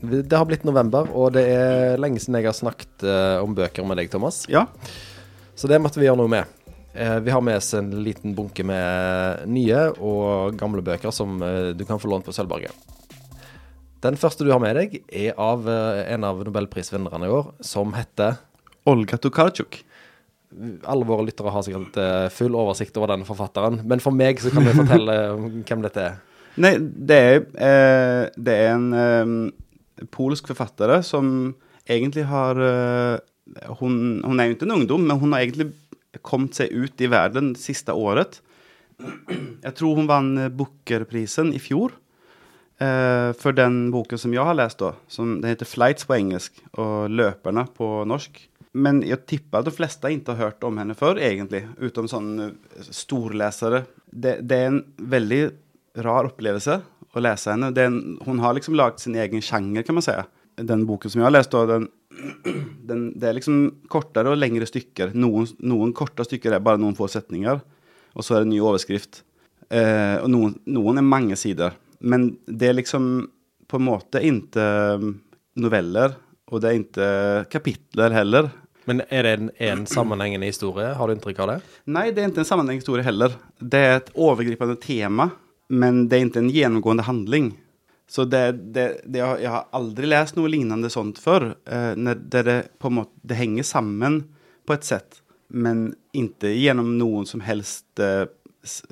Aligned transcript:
Det 0.00 0.36
har 0.36 0.46
blitt 0.48 0.64
november, 0.64 1.10
og 1.12 1.34
det 1.36 1.44
er 1.52 2.00
lenge 2.00 2.22
siden 2.22 2.38
jeg 2.40 2.48
har 2.48 2.56
snakket 2.56 3.04
uh, 3.04 3.42
om 3.44 3.52
bøker 3.56 3.84
med 3.84 4.00
deg, 4.00 4.08
Thomas. 4.12 4.46
Ja. 4.48 4.64
Så 5.58 5.68
det 5.68 5.80
måtte 5.82 6.00
vi 6.00 6.08
gjøre 6.08 6.22
noe 6.22 6.32
med. 6.32 6.48
Uh, 6.94 7.18
vi 7.20 7.34
har 7.34 7.44
med 7.44 7.60
oss 7.60 7.74
en 7.76 7.92
liten 8.04 8.32
bunke 8.34 8.64
med 8.66 9.44
nye 9.52 9.90
og 10.00 10.56
gamle 10.60 10.82
bøker 10.86 11.12
som 11.12 11.36
uh, 11.44 11.76
du 11.76 11.84
kan 11.88 12.00
få 12.00 12.08
lånt 12.12 12.24
på 12.24 12.34
Sølvberget. 12.34 12.72
Den 14.00 14.16
første 14.16 14.46
du 14.46 14.52
har 14.52 14.60
med 14.62 14.78
deg, 14.78 15.00
er 15.12 15.36
av 15.40 15.66
eh, 15.68 16.06
en 16.14 16.24
av 16.24 16.40
nobelprisvinnerne 16.46 17.28
i 17.28 17.32
år, 17.36 17.52
som 17.64 17.92
heter 17.92 18.38
Olga 18.88 19.18
Tokarczuk. 19.20 19.82
Alle 20.88 21.06
våre 21.06 21.26
lyttere 21.28 21.52
har 21.52 21.64
sikkert 21.66 21.98
eh, 22.00 22.28
full 22.32 22.56
oversikt 22.56 22.96
over 22.96 23.12
den 23.12 23.26
forfatteren, 23.28 23.82
men 23.84 24.00
for 24.00 24.16
meg 24.16 24.40
så 24.40 24.52
kan 24.54 24.64
du 24.64 24.72
fortelle 24.72 25.16
hvem 25.36 25.84
dette 25.84 26.06
er. 26.06 26.16
Nei, 26.64 26.72
det 26.80 27.18
er, 27.18 27.36
eh, 27.60 28.22
det 28.40 28.56
er 28.56 28.72
en 28.72 28.88
eh, 28.96 29.34
polsk 30.12 30.50
forfatter 30.50 31.00
som 31.06 31.54
egentlig 31.90 32.24
har 32.30 32.60
eh, 32.64 33.18
hun, 33.80 34.20
hun 34.24 34.40
er 34.40 34.50
jo 34.50 34.56
ikke 34.56 34.68
en 34.68 34.78
ungdom, 34.78 35.06
men 35.06 35.18
hun 35.20 35.34
har 35.34 35.44
egentlig 35.44 35.70
kommet 36.26 36.58
seg 36.58 36.72
ut 36.74 37.02
i 37.02 37.10
verden 37.10 37.54
det 37.54 37.62
siste 37.62 37.94
året. 37.94 38.40
Jeg 39.00 39.74
tror 39.78 39.96
hun 39.96 40.10
vant 40.10 40.50
Booker-prisen 40.56 41.54
i 41.56 41.60
fjor 41.62 41.94
eh, 42.82 43.30
for 43.38 43.56
den 43.56 43.88
boken 43.94 44.20
som 44.20 44.34
jeg 44.34 44.44
har 44.44 44.58
lest. 44.58 44.82
da. 44.82 44.92
Som, 45.08 45.38
den 45.40 45.52
heter 45.52 45.68
'Flights' 45.68 46.06
på 46.06 46.18
engelsk 46.18 46.60
og 46.74 47.10
'Løperne' 47.10 47.68
på 47.76 48.04
norsk. 48.04 48.42
Men 48.72 49.02
jeg 49.02 49.26
tipper 49.26 49.60
at 49.60 49.66
de 49.66 49.74
fleste 49.74 50.12
ikke 50.12 50.34
har 50.34 50.50
hørt 50.50 50.64
om 50.64 50.76
henne 50.78 50.94
før, 50.94 51.18
egentlig. 51.18 51.66
utenom 51.80 52.08
sånne 52.08 52.52
storlesere. 52.90 53.84
Det, 54.06 54.46
det 54.46 54.56
er 54.56 54.66
en 54.70 54.84
veldig 54.98 55.42
rar 56.04 56.28
opplevelse 56.28 56.80
å 57.14 57.22
lese 57.22 57.54
henne. 57.54 57.72
En, 57.82 58.18
hun 58.26 58.42
har 58.42 58.54
liksom 58.56 58.76
laget 58.78 59.02
sin 59.02 59.16
egen 59.18 59.42
sjanger, 59.44 59.86
kan 59.86 59.98
man 59.98 60.06
si. 60.06 60.14
Den 60.60 60.84
boken 60.88 61.12
som 61.12 61.22
jeg 61.22 61.28
har 61.28 61.34
lest, 61.34 61.54
den, 61.70 61.88
den, 62.90 63.04
det 63.18 63.30
er 63.30 63.38
liksom 63.38 63.60
kortere 63.92 64.32
og 64.32 64.38
lengre 64.40 64.68
stykker. 64.68 65.14
Noen, 65.18 65.48
noen 65.64 65.94
korte 65.96 66.26
stykker 66.26 66.56
er 66.56 66.64
bare 66.64 66.80
noen 66.82 66.98
få 66.98 67.08
setninger, 67.10 67.60
og 68.14 68.26
så 68.26 68.36
er 68.36 68.42
det 68.42 68.50
en 68.50 68.54
ny 68.54 68.62
overskrift. 68.62 69.22
Eh, 69.70 70.16
og 70.20 70.30
noen, 70.32 70.56
noen 70.70 71.00
er 71.00 71.06
mange 71.06 71.38
sider. 71.38 71.76
Men 72.00 72.32
det 72.46 72.70
er 72.70 72.80
liksom 72.80 73.12
på 73.70 73.78
en 73.78 73.86
måte 73.86 74.22
ikke 74.26 74.64
noveller, 75.60 76.16
og 76.50 76.62
det 76.62 76.70
er 76.70 76.80
ikke 76.80 77.10
kapitler 77.52 78.14
heller. 78.14 78.50
Men 78.88 79.04
er 79.12 79.26
det 79.26 79.32
en, 79.36 79.50
en 79.62 79.84
sammenhengende 79.86 80.48
historie? 80.50 80.88
Har 80.96 81.06
du 81.06 81.14
inntrykk 81.14 81.42
av 81.44 81.52
det? 81.52 81.58
Nei, 81.94 82.08
det 82.10 82.24
er 82.24 82.32
ikke 82.32 82.42
en 82.42 82.48
sammenhengende 82.48 82.82
historie 82.82 83.06
heller. 83.06 83.36
Det 83.60 83.82
er 83.86 83.98
et 84.00 84.10
overgripende 84.18 84.74
tema, 84.82 85.28
men 85.70 86.06
det 86.08 86.18
er 86.18 86.26
ikke 86.26 86.42
en 86.42 86.52
gjennomgående 86.52 87.06
handling. 87.06 87.52
Så 88.10 88.24
det, 88.26 88.52
det, 88.74 88.86
det, 89.04 89.20
jeg, 89.22 89.50
har 89.50 89.68
aldri 89.76 90.08
lest 90.10 90.34
noe 90.34 90.50
lignende 90.50 90.90
sånt 90.90 91.20
før, 91.22 91.52
eh, 91.70 91.92
når 91.94 92.24
det, 92.34 92.56
på 92.82 92.90
en 92.90 92.96
måte 92.98 93.14
det 93.22 93.38
henger 93.38 93.66
sammen 93.68 94.24
på 94.66 94.74
et 94.74 94.88
sett, 94.88 95.20
men 95.46 95.92
ikke 96.16 96.50
gjennom 96.50 96.96
noen 96.98 97.28
som 97.30 97.42
helst 97.46 98.02
eh, 98.02 98.26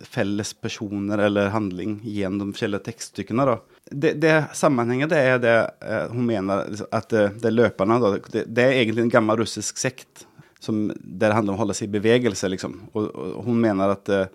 felles 0.07 0.55
personer 0.55 1.19
eller 1.27 1.51
handling 1.51 1.99
gjennom 2.07 2.55
forskjellige 2.55 2.87
tekststykkene. 2.93 3.59
Det, 3.91 4.15
det 4.23 4.37
sammenhenget 4.55 5.11
det 5.11 5.21
er 5.33 5.43
det 5.43 5.59
eh, 5.83 6.07
hun 6.15 6.27
mener 6.29 6.71
at 6.87 7.11
det, 7.11 7.51
er 7.51 7.57
løperne. 7.59 7.99
Da, 8.05 8.15
det, 8.33 8.47
det 8.47 8.65
er 8.65 8.79
egentlig 8.79 9.09
en 9.09 9.17
gammel 9.19 9.43
russisk 9.43 9.83
sekt 9.83 10.29
som, 10.63 10.89
der 10.95 11.29
det 11.29 11.37
handler 11.37 11.55
om 11.55 11.59
å 11.59 11.63
holde 11.65 11.77
seg 11.79 11.91
i 11.91 11.97
bevegelse. 11.99 12.51
Liksom. 12.55 12.85
Og, 12.93 13.11
og 13.11 13.43
hun 13.51 13.59
mener 13.67 13.99
at 13.99 14.15
eh, 14.15 14.31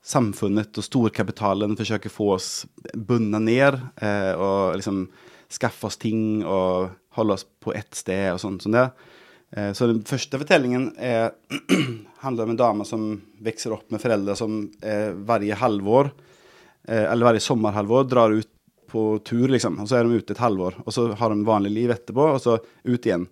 samfunnet 0.00 0.78
og 0.80 0.86
storkapitalen 0.86 1.76
forsøker 1.78 2.12
få 2.12 2.32
oss 2.36 2.50
bundet 2.94 3.44
ned 3.44 3.80
eh, 4.00 4.32
og 4.32 4.78
liksom 4.80 5.04
skaffe 5.50 5.88
oss 5.90 5.98
ting 6.00 6.44
og 6.46 6.90
holde 7.18 7.36
oss 7.36 7.46
på 7.60 7.74
ett 7.76 7.94
sted 7.98 8.30
og 8.32 8.40
sånn. 8.42 8.60
Eh, 8.76 9.72
så 9.76 9.90
den 9.90 10.02
første 10.06 10.40
fortellingen 10.40 10.92
er, 10.96 11.34
handler 12.24 12.46
om 12.46 12.54
en 12.54 12.60
dame 12.60 12.86
som 12.88 13.10
vokser 13.42 13.74
opp 13.74 13.90
med 13.90 14.02
foreldre 14.02 14.38
som 14.38 14.62
eh, 14.82 15.10
hver 15.12 15.46
halvår, 15.64 16.12
eh, 16.88 17.04
eller 17.10 17.26
hver 17.26 17.42
sommerhalvår, 17.42 18.06
drar 18.08 18.38
ut 18.38 18.50
på 18.90 19.04
tur, 19.26 19.48
liksom. 19.50 19.78
Og 19.82 19.90
så 19.90 19.98
er 19.98 20.06
de 20.06 20.18
ute 20.18 20.34
et 20.34 20.42
halvår, 20.42 20.80
og 20.84 20.94
så 20.94 21.10
har 21.18 21.30
de 21.30 21.46
vanlig 21.46 21.74
liv 21.74 21.92
etterpå, 21.94 22.32
og 22.34 22.40
så 22.42 22.56
ut 22.58 23.06
igjen. 23.06 23.28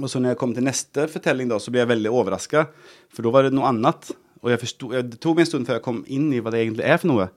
Og 0.00 0.10
så 0.10 0.18
når 0.18 0.34
jeg 0.34 0.40
kom 0.40 0.52
til 0.54 0.66
neste 0.66 1.06
fortelling, 1.10 1.48
da, 1.50 1.60
så 1.62 1.70
ble 1.74 1.82
jeg 1.82 1.90
veldig 1.90 2.12
overraska, 2.14 2.66
for 3.14 3.26
da 3.26 3.32
var 3.34 3.46
det 3.46 3.54
noe 3.54 3.70
annet. 3.70 4.10
Og 4.44 4.50
jeg 4.52 4.60
forstod, 4.60 4.94
jeg, 4.98 5.08
det 5.14 5.18
tok 5.24 5.38
meg 5.38 5.46
en 5.46 5.50
stund 5.50 5.66
før 5.68 5.78
jeg 5.78 5.84
kom 5.86 6.02
inn 6.12 6.26
i 6.36 6.40
hva 6.44 6.52
det 6.52 6.60
egentlig 6.62 6.84
er 6.84 6.98
for 7.00 7.10
noe. 7.10 7.28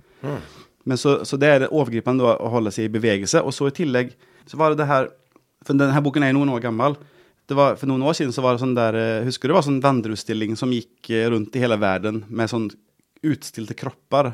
Men 0.87 0.99
så, 0.99 1.17
så 1.27 1.39
det 1.39 1.47
er 1.51 1.61
det 1.63 1.69
overgripende 1.75 2.23
da, 2.27 2.33
å 2.43 2.49
holde 2.51 2.71
seg 2.75 2.87
i 2.87 2.93
bevegelse. 2.93 3.41
Og 3.47 3.55
så 3.55 3.67
i 3.71 3.75
tillegg 3.75 4.11
så 4.47 4.59
var 4.59 4.71
det 4.75 4.81
det 4.83 4.87
her 4.91 5.09
For 5.67 5.75
denne 5.75 5.99
boken 6.03 6.23
er 6.23 6.31
jo 6.31 6.37
noen 6.39 6.53
år 6.55 6.61
gammel. 6.63 6.95
Det 7.47 7.55
var, 7.57 7.75
for 7.79 7.87
noen 7.89 8.03
år 8.07 8.15
siden 8.15 8.31
så 8.35 8.43
var 8.43 8.55
det 8.55 8.61
sånn 8.61 8.75
der 8.77 8.95
eh, 8.99 9.25
Husker 9.27 9.47
du 9.47 9.53
det 9.53 9.57
var 9.57 9.65
sånn 9.67 9.81
vandreutstilling 9.83 10.55
som 10.59 10.71
gikk 10.75 11.09
eh, 11.15 11.25
rundt 11.31 11.55
i 11.55 11.63
hele 11.63 11.75
verden 11.79 12.21
med 12.27 12.51
sånn 12.51 12.67
utstilte 13.27 13.75
kropper? 13.79 14.33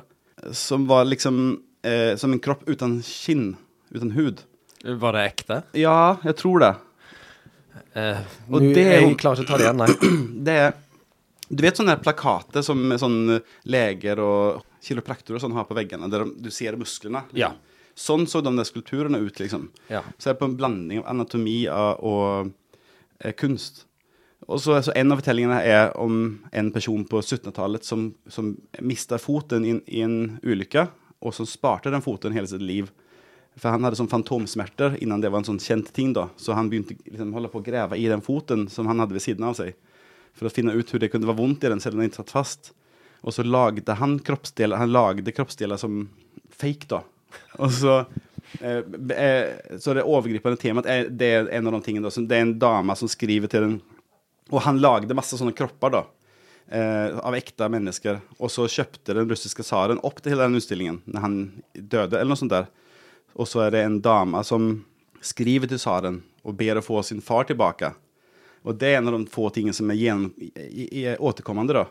Som 0.53 0.87
var 0.89 1.05
liksom 1.09 1.43
eh, 1.85 2.13
som 2.21 2.33
en 2.33 2.41
kropp 2.43 2.65
uten 2.69 2.99
skinn, 3.05 3.51
uten 3.93 4.11
hud. 4.17 4.41
Var 4.83 5.15
det 5.15 5.25
ekte? 5.29 5.59
Ja, 5.79 6.17
jeg 6.25 6.35
tror 6.41 6.61
det. 6.65 6.71
Eh, 7.97 8.21
Og 8.49 8.65
det 8.73 8.83
jeg 8.87 9.13
klarer 9.21 9.41
ikke 9.41 9.45
å 9.45 9.51
ta 9.53 9.59
det 9.61 9.67
igjen, 9.69 9.81
nei. 9.83 10.15
Det 10.49 10.57
er 10.67 10.73
Du 11.53 11.61
vet 11.61 11.77
sånne 11.77 11.99
plakater 12.01 12.65
som 12.65 12.81
sånn 12.97 13.37
leger 13.69 14.21
og 14.23 14.63
kiropraktorer 14.83 15.37
og 15.37 15.43
sånn 15.43 15.55
har 15.57 15.67
på 15.69 15.77
veggene, 15.77 16.09
der 16.11 16.25
du 16.25 16.49
ser 16.53 16.77
musklene? 16.79 17.23
Ja. 17.37 17.53
Sånn 17.93 18.25
så 18.29 18.41
de 18.41 18.53
der 18.57 18.65
skulpturene 18.65 19.21
ut, 19.21 19.37
liksom. 19.39 19.67
Ja. 19.91 20.01
Så 20.17 20.31
er 20.31 20.33
det 20.33 20.41
på 20.41 20.49
en 20.49 20.57
blanding 20.57 21.03
av 21.03 21.11
anatomi 21.13 21.59
og, 21.69 22.01
og 22.01 22.53
eh, 23.19 23.35
kunst. 23.37 23.85
Og 24.47 24.59
så, 24.59 24.79
så 24.83 24.95
En 24.95 25.13
av 25.13 25.21
fortellingene 25.21 25.61
er 25.61 25.93
om 26.01 26.17
en 26.51 26.71
person 26.73 27.05
på 27.07 27.21
1700-tallet 27.21 27.85
som, 27.85 28.09
som 28.27 28.55
mista 28.81 29.19
foten 29.21 29.65
i, 29.65 29.77
i 29.87 30.03
en 30.03 30.39
ulykke, 30.43 30.87
og 31.23 31.35
som 31.37 31.47
sparte 31.47 31.93
den 31.93 32.03
foten 32.03 32.35
hele 32.35 32.49
sitt 32.49 32.65
liv. 32.65 32.89
For 33.55 33.69
han 33.69 33.85
hadde 33.85 33.99
sånn 33.99 34.11
fantomsmerter 34.11 34.97
innan 35.05 35.21
det 35.21 35.29
var 35.31 35.43
en 35.43 35.51
sånn 35.53 35.61
kjent 35.61 35.93
ting. 35.93 36.11
da, 36.17 36.27
Så 36.35 36.57
han 36.57 36.71
begynte 36.71 36.97
liksom 37.05 37.35
holde 37.35 37.51
på 37.53 37.61
å 37.61 37.65
grave 37.65 37.99
i 38.01 38.09
den 38.09 38.25
foten 38.25 38.65
som 38.73 38.89
han 38.89 38.99
hadde 38.99 39.15
ved 39.15 39.23
siden 39.23 39.45
av 39.47 39.55
seg, 39.59 39.77
for 40.33 40.49
å 40.49 40.53
finne 40.53 40.75
ut 40.75 40.89
hvor 40.89 41.01
det 41.01 41.11
kunne 41.13 41.29
være 41.29 41.39
vondt 41.39 41.65
i 41.65 41.71
den, 41.71 41.81
selv 41.83 41.97
om 41.97 42.03
den 42.03 42.11
ikke 42.11 42.23
satt 42.23 42.33
fast. 42.33 42.73
Og 43.23 43.35
så 43.35 43.45
lagde 43.45 43.95
han 43.99 44.17
kroppsdeler 44.19 44.81
han 44.81 44.91
lagde 44.91 45.33
kroppsdeler 45.35 45.79
som 45.79 46.07
fake, 46.53 46.89
da. 46.91 47.03
Og 47.63 47.71
så 47.73 47.93
eh, 48.61 48.83
eh, 49.15 49.77
Så 49.81 49.95
det 49.95 50.03
overgripende 50.05 50.59
temaet 50.61 50.89
er, 50.89 51.07
det 51.09 51.29
er 51.33 51.47
en 51.57 51.69
av 51.69 51.77
de 51.77 51.79
tingene 51.85 52.05
da, 52.05 52.11
Det 52.13 52.37
er 52.37 52.43
en 52.45 52.59
dame 52.61 52.93
som 52.99 53.09
skriver 53.09 53.49
til 53.49 53.65
den 53.65 53.79
Og 54.51 54.59
han 54.61 54.81
lagde 54.83 55.15
masse 55.17 55.39
sånne 55.39 55.55
kropper, 55.57 55.95
da. 55.95 56.03
Eh, 56.67 57.17
av 57.17 57.35
ekte 57.35 57.67
mennesker. 57.69 58.21
Og 58.39 58.51
så 58.51 58.67
kjøpte 58.71 59.15
den 59.17 59.29
russiske 59.29 59.65
tsaren 59.65 60.01
opp 60.03 60.21
til 60.21 60.35
hele 60.35 60.47
den 60.47 60.59
utstillingen 60.59 61.01
når 61.05 61.25
han 61.25 61.37
døde, 61.73 62.17
eller 62.17 62.33
noe 62.33 62.39
sånt 62.39 62.53
der. 62.53 62.69
Og 63.33 63.49
så 63.49 63.65
er 63.65 63.73
det 63.73 63.83
en 63.83 63.99
dame 64.03 64.43
som 64.45 64.75
skriver 65.23 65.71
til 65.71 65.81
tsaren 65.81 66.21
og 66.43 66.57
ber 66.59 66.79
å 66.79 66.85
få 66.85 67.01
sin 67.07 67.21
far 67.23 67.47
tilbake. 67.49 67.93
Og 68.63 68.77
det 68.79 68.93
er 68.93 68.97
en 69.01 69.09
av 69.11 69.17
de 69.17 69.25
få 69.31 69.49
tingene 69.55 69.75
som 69.75 69.89
er, 69.91 69.97
gjennom, 69.99 70.29
i, 70.39 70.51
i, 70.87 71.01
er 71.11 71.19
återkommende, 71.23 71.73
da. 71.75 71.85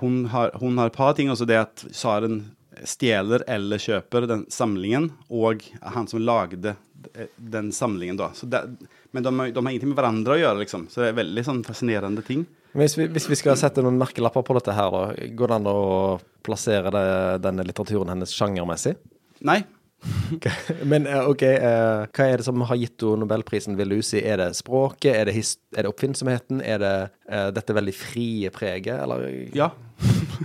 Hun, 0.00 0.24
har, 0.32 0.50
hun 0.58 0.78
har 0.80 0.88
et 0.90 0.96
par 0.96 1.12
ting, 1.14 1.28
også 1.30 1.46
det 1.46 1.58
at 1.60 1.82
tsaren 1.92 2.40
stjeler 2.88 3.44
eller 3.52 3.78
kjøper 3.82 4.24
den 4.26 4.46
samlingen, 4.50 5.10
og 5.28 5.60
han 5.84 6.08
som 6.08 6.22
lagde 6.24 6.72
eh, 7.12 7.28
den 7.36 7.68
samlingen, 7.76 8.16
da. 8.18 8.30
Så 8.34 8.48
det, 8.50 8.62
men 9.12 9.22
de, 9.26 9.32
har- 9.38 9.52
de 9.52 9.60
har 9.60 9.70
ingenting 9.74 9.92
med 9.92 10.00
hverandre 10.00 10.34
å 10.38 10.40
gjøre, 10.40 10.62
liksom. 10.64 10.86
Så 10.90 11.02
det 11.04 11.10
er 11.12 11.18
veldig 11.20 11.44
sånn 11.46 11.60
fascinerende 11.66 12.24
ting. 12.26 12.46
Hvis 12.72 12.96
vi, 12.96 13.04
hvis 13.12 13.28
vi 13.28 13.36
skal 13.36 13.58
sette 13.60 13.84
noen 13.84 13.98
merkelapper 14.00 14.42
på 14.48 14.56
dette 14.56 14.72
her, 14.72 14.88
da, 14.96 15.28
går 15.36 15.52
det 15.52 15.58
an 15.60 15.68
å 15.68 15.78
plassere 16.42 16.90
det, 16.94 17.04
denne 17.44 17.66
litteraturen 17.68 18.08
hennes 18.14 18.32
sjangermessig? 18.32 18.94
Nei. 19.44 19.60
Men 20.82 21.06
eh, 21.06 21.28
OK, 21.28 21.42
uh, 21.62 22.04
hva 22.10 22.26
er 22.26 22.40
det 22.40 22.46
som 22.46 22.62
har 22.66 22.78
gitt 22.80 23.04
henne 23.04 23.22
nobelprisen, 23.22 23.76
vil 23.78 23.94
du 23.94 24.02
si? 24.04 24.22
Er 24.22 24.40
det 24.40 24.52
språket? 24.58 25.14
Er 25.14 25.28
det, 25.30 25.36
er 25.76 25.86
det 25.86 25.92
oppfinnsomheten? 25.92 26.62
Er 26.66 26.82
det 26.82 26.94
uh, 27.30 27.48
dette 27.54 27.76
veldig 27.76 27.94
frie 27.94 28.52
preget, 28.54 28.96
eller? 28.98 29.26
Ja. 29.56 29.70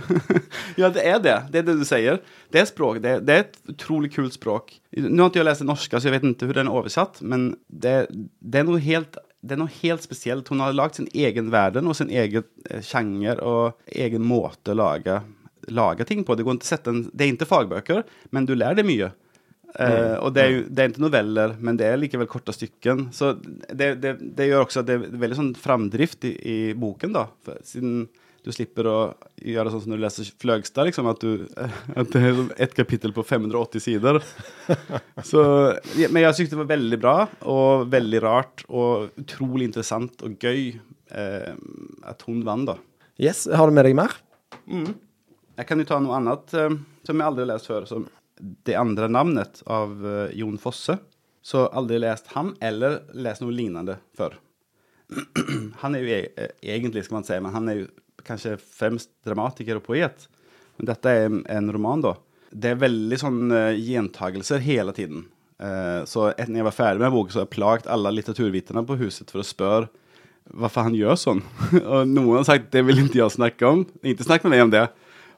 ja, 0.80 0.90
det 0.94 1.02
er 1.02 1.22
det. 1.24 1.36
Det 1.52 1.62
er 1.62 1.70
det 1.70 1.78
du 1.80 1.86
sier. 1.88 2.20
Det 2.54 2.62
er 2.62 2.68
språk. 2.70 3.00
Det, 3.04 3.16
det 3.26 3.34
er 3.34 3.46
et 3.46 3.58
utrolig 3.74 4.12
kult 4.14 4.36
språk. 4.36 4.76
Nå 4.98 5.28
har 5.28 5.40
jeg 5.40 5.48
lest 5.48 5.64
det 5.64 5.70
norske, 5.70 5.98
så 5.98 6.10
jeg 6.10 6.18
vet 6.18 6.28
ikke 6.30 6.50
hvordan 6.50 6.68
den 6.68 6.74
er 6.74 6.82
oversatt, 6.82 7.22
men 7.22 7.50
det, 7.66 7.96
det, 8.38 8.62
er 8.62 8.68
noe 8.68 8.82
helt, 8.82 9.18
det 9.42 9.56
er 9.56 9.62
noe 9.64 9.74
helt 9.80 10.06
spesielt. 10.06 10.52
Hun 10.52 10.62
har 10.62 10.76
lagd 10.76 11.00
sin 11.00 11.10
egen 11.10 11.50
verden 11.54 11.90
og 11.90 11.98
sin 11.98 12.12
egen 12.14 12.46
sjanger 12.84 13.42
og 13.42 13.90
egen 13.90 14.22
måte 14.26 14.74
å 14.74 14.78
lage, 14.78 15.22
lage 15.66 16.06
ting 16.06 16.22
på. 16.26 16.38
Det, 16.38 16.46
en, 16.46 17.08
det 17.10 17.26
er 17.26 17.32
ikke 17.34 17.50
fagbøker, 17.56 18.06
men 18.30 18.46
du 18.46 18.54
lærer 18.54 18.78
det 18.78 18.86
mye. 18.86 19.10
Eh, 19.78 20.14
og 20.18 20.32
det 20.34 20.42
er 20.42 20.48
jo 20.50 20.62
det 20.66 20.82
er 20.82 20.90
ikke 20.90 21.04
noveller, 21.04 21.52
men 21.62 21.76
det 21.78 21.86
er 21.86 22.00
likevel 22.00 22.30
korte 22.30 22.54
stykken. 22.54 23.08
Så 23.14 23.36
det, 23.38 23.94
det, 24.02 24.16
det 24.18 24.48
gjør 24.48 24.64
også 24.64 24.82
at 24.82 24.88
det 24.88 24.96
er 24.96 25.20
veldig 25.22 25.38
sånn 25.38 25.52
framdrift 25.58 26.26
i, 26.26 26.32
i 26.38 26.56
boken, 26.78 27.14
da. 27.14 27.28
For, 27.46 27.60
siden 27.66 28.08
du 28.48 28.52
slipper 28.54 28.86
å 28.88 28.98
gjøre 29.44 29.70
sånn 29.72 29.82
som 29.84 29.92
når 29.92 30.00
du 30.00 30.04
leser 30.06 30.28
Fløgstad, 30.40 30.88
liksom, 30.88 31.08
at, 31.10 31.22
du, 31.22 31.46
at 32.00 32.12
det 32.14 32.22
er 32.24 32.42
et 32.66 32.74
kapittel 32.76 33.14
på 33.14 33.24
580 33.26 33.84
sider. 33.84 34.20
Så, 35.30 35.42
men 35.98 36.22
jeg 36.22 36.38
syntes 36.38 36.54
det 36.54 36.60
var 36.62 36.70
veldig 36.72 37.00
bra, 37.02 37.16
og 37.50 37.88
veldig 37.92 38.22
rart, 38.24 38.64
og 38.70 39.12
utrolig 39.20 39.68
interessant 39.68 40.26
og 40.26 40.38
gøy 40.42 40.72
eh, 40.74 41.52
at 42.08 42.24
hun 42.26 42.42
vant, 42.46 42.72
da. 42.72 42.78
Yes, 43.18 43.46
Har 43.50 43.68
du 43.68 43.74
med 43.74 43.86
deg 43.86 43.98
mer? 43.98 44.14
Jeg 45.58 45.66
kan 45.66 45.80
jo 45.82 45.86
ta 45.88 45.98
noe 46.02 46.18
annet 46.18 46.54
eh, 46.54 46.78
som 47.06 47.18
jeg 47.18 47.26
aldri 47.26 47.44
har 47.44 47.52
lest 47.52 47.70
før, 47.70 47.86
som 47.90 48.06
Det 48.38 48.76
andre 48.78 49.08
navnet 49.10 49.62
av 49.66 49.94
eh, 50.06 50.36
Jon 50.38 50.58
Fosse. 50.62 50.98
Så 51.42 51.64
aldri 51.66 52.00
lest 52.02 52.32
ham, 52.34 52.52
eller 52.60 53.00
lest 53.16 53.42
noe 53.42 53.54
lignende 53.54 53.98
før. 54.18 54.36
han 55.82 55.96
er 55.96 56.04
jo 56.04 56.12
e 56.12 56.20
eh, 56.36 56.52
egentlig, 56.74 57.06
skal 57.06 57.20
man 57.20 57.28
si, 57.28 57.38
men 57.40 57.54
han 57.54 57.70
er 57.72 57.80
jo 57.82 57.88
kanskje 58.26 58.58
fremst 58.60 59.12
dramatiker 59.24 59.80
og 59.80 59.86
poet. 59.86 60.28
Men 60.78 60.90
dette 60.90 61.14
er 61.14 61.30
en, 61.30 61.72
roman, 61.74 62.04
da. 62.04 62.14
Det 62.50 62.72
er 62.72 62.80
veldig 62.80 63.18
sånn 63.20 63.40
uh, 63.52 63.74
gjentagelser 63.74 64.62
hele 64.64 64.94
tiden. 64.96 65.24
Eh, 65.58 66.04
så 66.06 66.28
etter 66.30 66.54
jeg 66.54 66.66
var 66.68 66.74
ferdig 66.74 67.02
med 67.02 67.12
boken, 67.12 67.32
så 67.34 67.40
har 67.40 67.48
jeg 67.48 67.54
plaget 67.56 67.88
alle 67.90 68.12
litteraturviterne 68.14 68.84
på 68.86 68.98
huset 69.00 69.32
for 69.32 69.42
å 69.42 69.46
spørre 69.46 69.88
hvorfor 70.48 70.86
han 70.86 70.96
gjør 70.96 71.18
sånn. 71.18 71.42
og 71.92 72.08
noen 72.08 72.38
har 72.40 72.46
sagt 72.48 72.70
det 72.72 72.84
vil 72.86 73.02
ikke 73.02 73.20
jeg 73.20 73.34
snakke 73.34 73.68
om. 73.68 73.82
Ikke 74.06 74.26
snakk 74.26 74.46
med 74.46 74.54
meg 74.54 74.64
om 74.64 74.72
det. 74.72 74.86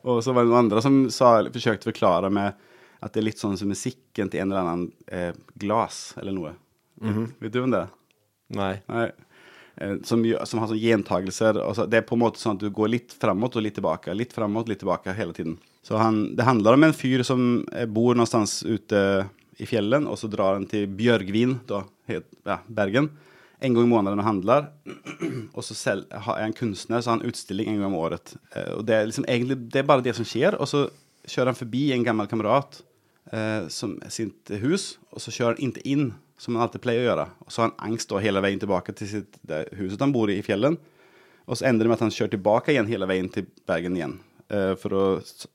Og 0.07 0.21
så 0.25 0.35
var 0.37 0.45
det 0.45 0.53
noen 0.53 0.67
andre 0.67 0.83
som 0.85 1.01
sa, 1.13 1.39
forsøkte 1.49 1.89
å 1.89 1.91
forklare 1.91 2.31
med 2.33 2.69
at 3.03 3.13
det 3.15 3.21
er 3.23 3.29
litt 3.31 3.41
sånn 3.41 3.57
som 3.59 3.69
musikken 3.71 4.29
til 4.31 4.41
en 4.43 4.51
eller 4.53 4.61
annen 4.67 4.93
eh, 5.09 5.33
glass 5.59 6.15
eller 6.21 6.33
noe. 6.37 6.53
Vet 7.41 7.53
du 7.55 7.63
om 7.65 7.71
det? 7.73 7.87
Nei. 8.57 8.75
Nei. 8.91 9.07
Eh, 9.81 9.95
Som, 10.05 10.25
som 10.45 10.61
har 10.61 10.69
sånn 10.69 10.81
gjentagelser. 10.83 11.57
og 11.65 11.75
så- 11.77 11.87
Det 11.89 11.99
er 11.99 12.03
på 12.09 12.13
en 12.19 12.21
måte 12.27 12.39
sånn 12.43 12.59
at 12.59 12.65
du 12.67 12.71
går 12.71 12.89
litt 12.91 13.13
framåt 13.17 13.57
og 13.57 13.63
litt 13.63 13.75
tilbake. 13.79 14.15
Litt 14.15 14.33
framåt, 14.37 14.69
litt 14.69 14.81
tilbake 14.83 15.15
hele 15.17 15.33
tiden. 15.33 15.57
Så 15.83 15.97
han, 15.97 16.35
det 16.37 16.45
handler 16.45 16.75
om 16.77 16.85
en 16.85 16.93
fyr 16.93 17.23
som 17.25 17.65
eh, 17.73 17.87
bor 17.87 18.15
någonstans 18.15 18.63
ute 18.69 19.29
i 19.61 19.67
fjellen, 19.67 20.07
og 20.07 20.19
så 20.19 20.29
drar 20.29 20.55
han 20.59 20.67
til 20.69 20.87
Bjørgvin, 20.87 21.61
da, 21.69 21.83
het, 22.09 22.25
ja, 22.49 22.59
Bergen, 22.69 23.11
en 23.61 23.75
gang 23.75 23.85
i 23.85 23.89
måneden 23.89 24.19
og 24.21 24.25
handler. 24.25 24.69
og 25.57 25.65
så 25.65 25.75
selv, 25.77 26.07
er 26.13 26.21
han 26.45 26.53
kunstner, 26.57 27.01
så 27.01 27.11
har 27.13 27.19
han 27.19 27.29
utstilling 27.29 27.69
en 27.69 27.81
gang 27.81 27.91
om 27.95 27.99
året. 28.01 28.35
Eh, 28.55 28.75
og 28.77 28.85
det 28.89 28.95
er 28.99 29.09
liksom 29.09 29.25
egentlig 29.29 29.57
det 29.73 29.81
er 29.83 29.89
bare 29.89 30.05
det 30.05 30.15
som 30.17 30.25
skjer. 30.29 30.57
Og 30.61 30.69
så 30.69 30.85
kjører 31.29 31.53
han 31.53 31.59
forbi 31.61 31.93
en 31.93 32.05
gammel 32.05 32.27
kamerat 32.29 32.83
eh, 33.33 33.69
som 33.73 33.99
sitt 34.09 34.53
hus, 34.63 34.95
og 35.13 35.23
så 35.25 35.35
kjører 35.35 35.59
han 35.59 35.71
ikke 35.71 35.85
inn, 35.89 36.07
som 36.41 36.57
han 36.57 36.65
alltid 36.65 36.85
pleier 36.85 37.05
å 37.05 37.09
gjøre. 37.11 37.27
Og 37.45 37.53
så 37.53 37.63
har 37.63 37.71
han 37.71 37.93
angst 37.93 38.11
da 38.13 38.23
hele 38.25 38.41
veien 38.45 38.63
tilbake 38.63 38.95
til 38.97 39.11
sitt, 39.11 39.37
det 39.47 39.67
huset 39.77 40.01
han 40.01 40.15
bor 40.15 40.33
i 40.33 40.39
i 40.41 40.47
fjellen. 40.47 40.79
Og 41.51 41.59
så 41.59 41.67
ender 41.69 41.85
det 41.85 41.91
med 41.91 41.99
at 41.99 42.07
han 42.07 42.15
kjører 42.15 42.35
tilbake 42.37 42.73
igjen 42.73 42.89
hele 42.89 43.09
veien 43.11 43.29
til 43.33 43.49
Bergen 43.69 43.99
igjen, 43.99 44.19
eh, 44.49 44.73
for 44.81 44.97
å 44.97 45.05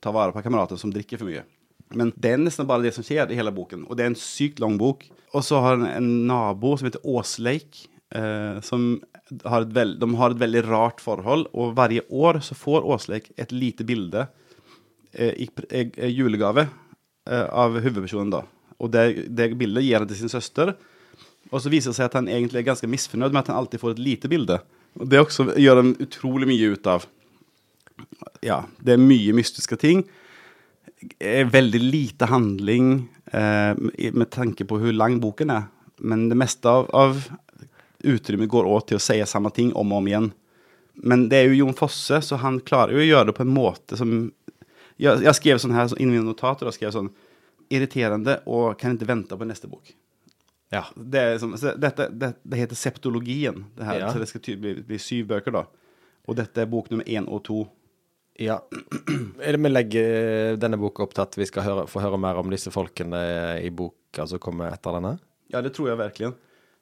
ta 0.02 0.12
vare 0.14 0.34
på 0.34 0.44
kamerater 0.46 0.78
som 0.80 0.92
drikker 0.94 1.20
for 1.20 1.30
mye. 1.30 1.46
Men 1.94 2.10
det 2.18 2.32
er 2.34 2.40
nesten 2.42 2.66
bare 2.66 2.82
det 2.82 2.94
som 2.96 3.06
skjer 3.06 3.30
i 3.30 3.38
hele 3.38 3.54
boken, 3.54 3.86
og 3.86 3.98
det 3.98 4.04
er 4.04 4.10
en 4.12 4.18
sykt 4.18 4.62
lang 4.62 4.74
bok. 4.78 5.06
Og 5.32 5.44
så 5.46 5.60
har 5.62 5.76
han 5.76 5.86
en 5.88 6.10
nabo 6.28 6.74
som 6.76 6.88
heter 6.88 7.04
Åsleik, 7.06 7.86
eh, 8.14 8.58
som 8.66 8.96
har 9.44 9.64
et, 9.64 9.74
veld, 9.74 9.98
de 10.00 10.08
har 10.18 10.34
et 10.34 10.42
veldig 10.42 10.64
rart 10.68 11.02
forhold, 11.02 11.48
og 11.54 11.74
hvert 11.78 12.10
år 12.10 12.40
så 12.44 12.56
får 12.58 12.86
Åsleik 12.94 13.30
et 13.36 13.54
lite 13.54 13.86
bilde 13.86 14.26
eh, 15.12 15.32
i 15.34 15.46
i, 15.46 15.50
eh, 15.70 15.88
eh, 15.96 16.12
julegave 16.12 16.68
av 17.26 17.78
hovedpersonen 17.80 18.30
da. 18.32 18.42
Og 18.78 18.92
det, 18.92 19.26
det 19.32 19.50
bildet 19.58 19.86
gir 19.86 20.02
han 20.02 20.08
til 20.10 20.18
sin 20.20 20.32
søster, 20.32 20.74
og 21.50 21.62
så 21.62 21.70
viser 21.70 21.92
det 21.92 21.98
seg 21.98 22.08
at 22.08 22.16
han 22.18 22.30
egentlig 22.30 22.60
er 22.60 22.70
ganske 22.70 22.90
misfornøyd 22.90 23.32
med 23.34 23.44
at 23.44 23.52
han 23.52 23.60
alltid 23.60 23.82
får 23.82 23.94
et 23.94 24.02
lite 24.02 24.30
bilde. 24.30 24.58
Og 24.98 25.10
det 25.10 25.20
også 25.20 25.50
gjør 25.54 25.82
han 25.82 25.92
utrolig 26.02 26.48
mye 26.50 26.72
ut 26.74 26.88
av. 26.90 27.06
Ja, 28.44 28.64
det 28.82 28.96
er 28.96 29.02
mye 29.02 29.34
mystiske 29.36 29.78
ting. 29.80 30.04
Eh, 31.20 31.46
Veldig 31.48 31.80
lite 31.82 32.28
handling 32.30 33.06
eh, 33.30 33.76
med 34.12 34.30
tanke 34.34 34.66
på 34.68 34.80
hvor 34.80 34.96
lang 34.96 35.20
boken 35.22 35.52
er. 35.54 35.68
Men 35.96 36.26
det 36.28 36.38
meste 36.38 36.68
av, 36.68 36.90
av 36.96 37.22
utrymmet 38.06 38.50
går 38.52 38.68
åt 38.68 38.90
til 38.90 38.98
å 38.98 39.04
si 39.04 39.20
samme 39.28 39.52
ting 39.54 39.72
om 39.74 39.94
og 39.94 40.02
om 40.02 40.10
igjen. 40.10 40.32
Men 40.96 41.26
det 41.30 41.38
er 41.38 41.50
jo 41.50 41.62
Jon 41.62 41.76
Fosse, 41.76 42.22
så 42.24 42.38
han 42.40 42.58
klarer 42.64 42.96
jo 42.96 43.02
å 43.04 43.06
gjøre 43.06 43.30
det 43.30 43.36
på 43.36 43.44
en 43.44 43.54
måte 43.54 43.98
som 44.00 44.16
Jeg, 45.02 45.20
jeg 45.26 45.34
skrev 45.38 45.58
sånn 45.62 45.74
her 45.76 45.88
så 45.92 45.96
inni 46.00 46.14
mine 46.16 46.24
notater 46.28 46.68
og 46.70 46.74
skrev 46.76 46.94
sånn 46.94 47.10
Irriterende 47.66 48.36
og 48.46 48.76
kan 48.78 48.94
ikke 48.94 49.08
vente 49.08 49.34
på 49.36 49.46
neste 49.48 49.66
bok. 49.66 49.88
Ja. 50.70 50.84
Det, 50.94 51.18
er 51.18 51.40
som, 51.42 51.50
dette, 51.58 52.04
det, 52.14 52.28
det 52.46 52.60
heter 52.60 52.78
septologien, 52.78 53.64
det 53.74 53.88
her, 53.88 53.98
Ja. 54.04 54.12
så 54.14 54.20
det 54.22 54.28
skal 54.30 54.44
bli, 54.62 54.74
bli 54.86 54.98
syv 55.02 55.26
bøker 55.32 55.54
da. 55.54 55.64
Og 56.30 56.38
dette 56.38 56.62
er 56.62 56.70
bok 56.70 56.90
nummer 56.92 57.06
én 57.10 57.26
og 57.26 57.42
to. 57.46 57.64
ja. 58.38 58.60
Er 59.42 59.56
det 59.56 59.60
vi 59.62 59.68
legger 59.72 60.56
denne 60.62 60.78
boka 60.78 61.02
opp 61.02 61.14
til 61.14 61.22
at 61.26 61.34
vi 61.38 61.46
skal 61.50 61.62
høre, 61.66 61.86
få 61.90 62.00
høre 62.02 62.18
mer 62.22 62.38
om 62.38 62.50
disse 62.54 62.70
folkene 62.70 63.20
i 63.62 63.70
boka 63.74 64.26
som 64.30 64.38
kommer 64.42 64.70
etter 64.70 64.94
denne? 65.00 65.16
Ja, 65.50 65.60
det 65.62 65.74
tror 65.74 65.90
jeg 65.90 65.98
virkelig. 66.00 66.32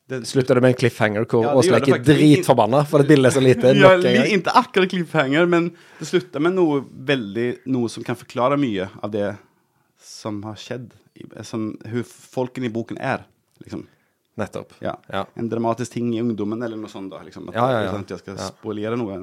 Det, 0.07 0.21
Slutter 0.29 0.59
det 0.59 0.61
med 0.61 0.75
en 0.75 0.77
cliffhanger 0.77 1.25
hvor 1.25 1.47
Ja, 1.47 1.55
Åsleik 1.57 1.87
er 1.89 2.03
dritforbanna 2.05 2.83
for 2.85 3.01
det 3.01 3.09
bildet 3.09 3.31
er 3.31 3.37
så 3.39 3.41
lite? 3.41 3.71
ja, 3.81 3.95
ikke 4.29 4.53
akkurat 4.61 4.93
cliffhanger, 4.93 5.49
men 5.49 5.71
det 5.97 6.09
slutter 6.11 6.45
med 6.45 6.59
noe 6.59 6.83
veldig 7.09 7.47
Noe 7.73 7.89
som 7.93 8.05
kan 8.05 8.19
forklare 8.21 8.59
mye 8.61 8.91
av 9.01 9.15
det 9.15 9.31
som 10.05 10.43
har 10.45 10.59
skjedd. 10.61 10.91
Som, 11.49 11.71
hvor 11.89 12.05
folkene 12.05 12.69
i 12.69 12.75
boken 12.75 12.99
er. 13.01 13.25
Liksom. 13.63 13.87
Nettopp. 14.37 14.75
Ja. 14.85 14.99
Ja. 15.09 15.25
En 15.41 15.49
dramatisk 15.49 15.95
ting 15.97 16.11
i 16.13 16.21
ungdommen, 16.21 16.61
eller 16.63 16.77
noe 16.77 16.93
sånt. 16.93 17.09
da 17.13 17.23
liksom, 17.25 17.49
at, 17.49 17.57
Ja, 17.57 17.71
ja, 17.73 17.83
ja. 17.87 17.97
At 17.97 18.13
jeg 18.13 18.21
skal 18.21 18.41
spoilere 18.45 18.99
noe. 19.01 19.23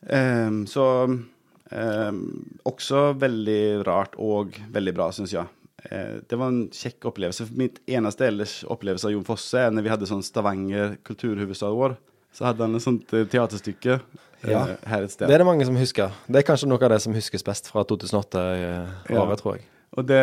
Um, 0.00 0.62
så 0.70 0.84
um, 1.04 2.20
Også 2.64 3.10
veldig 3.20 3.62
rart 3.84 4.16
og 4.16 4.56
veldig 4.72 4.94
bra, 4.96 5.10
syns 5.12 5.34
jeg. 5.34 5.59
Eh, 5.88 6.20
det 6.28 6.36
var 6.38 6.48
en 6.52 6.66
kjekk 6.74 7.06
opplevelse. 7.12 7.46
Mitt 7.56 7.78
eneste 7.88 8.26
ellers 8.28 8.58
opplevelse 8.68 9.08
av 9.08 9.14
Jon 9.14 9.24
Fosse 9.24 9.62
er 9.66 9.70
når 9.72 9.86
vi 9.86 9.92
hadde 9.94 10.08
sånn 10.10 10.24
Stavanger 10.26 10.98
kulturhovedstadsår. 11.08 11.96
Så 12.36 12.46
hadde 12.46 12.62
han 12.66 12.76
et 12.78 12.84
sånt 12.84 13.12
eh, 13.16 13.24
teaterstykke 13.26 13.96
eh, 13.96 14.50
Ja. 14.50 14.66
her 14.86 15.02
et 15.06 15.10
sted. 15.14 15.26
Det 15.28 15.34
er 15.34 15.42
det 15.42 15.48
mange 15.48 15.66
som 15.66 15.76
husker. 15.80 16.12
Det 16.28 16.42
er 16.42 16.46
kanskje 16.46 16.68
noe 16.70 16.82
av 16.84 16.92
det 16.94 17.00
som 17.02 17.16
huskes 17.16 17.44
best 17.46 17.70
fra 17.72 17.84
2008-året, 17.84 19.10
Ja. 19.10 19.36
tror 19.40 19.56
jeg. 19.56 19.66
Og 19.98 20.06
det, 20.06 20.20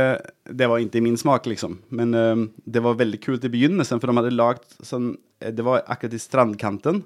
det 0.48 0.69
var 0.71 0.80
ikke 0.80 1.01
i 1.01 1.04
min 1.04 1.18
smak, 1.19 1.45
liksom. 1.45 1.81
Men 1.92 2.13
um, 2.15 2.45
det 2.63 2.80
var 2.86 2.95
veldig 2.95 3.19
kult 3.19 3.44
i 3.44 3.50
begynnelsen, 3.51 4.00
for 4.00 4.07
de 4.07 4.15
hadde 4.15 4.31
lagd 4.31 4.63
sånn 4.80 5.18
Det 5.38 5.62
var 5.65 5.83
akkurat 5.86 6.13
i 6.15 6.21
strandkanten. 6.24 7.03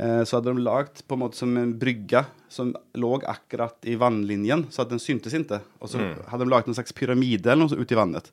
Eh, 0.00 0.22
så 0.24 0.38
hadde 0.38 0.52
de 0.54 0.62
lagd 0.64 1.02
på 1.08 1.14
en 1.18 1.20
måte 1.24 1.36
som 1.36 1.52
en 1.60 1.74
brygge 1.78 2.24
som 2.52 2.70
lå 2.96 3.10
akkurat 3.28 3.76
i 3.88 3.94
vannlinjen, 4.00 4.66
så 4.72 4.82
at 4.86 4.92
den 4.92 5.00
syntes 5.02 5.34
ikke. 5.36 5.60
Og 5.80 5.88
så 5.92 6.00
hadde 6.28 6.44
de 6.46 6.50
lagd 6.52 6.68
en 6.68 6.76
slags 6.76 6.92
pyramide 6.96 7.46
eller 7.52 7.66
noe 7.66 7.80
ute 7.82 7.92
i 7.96 7.98
vannet. 7.98 8.30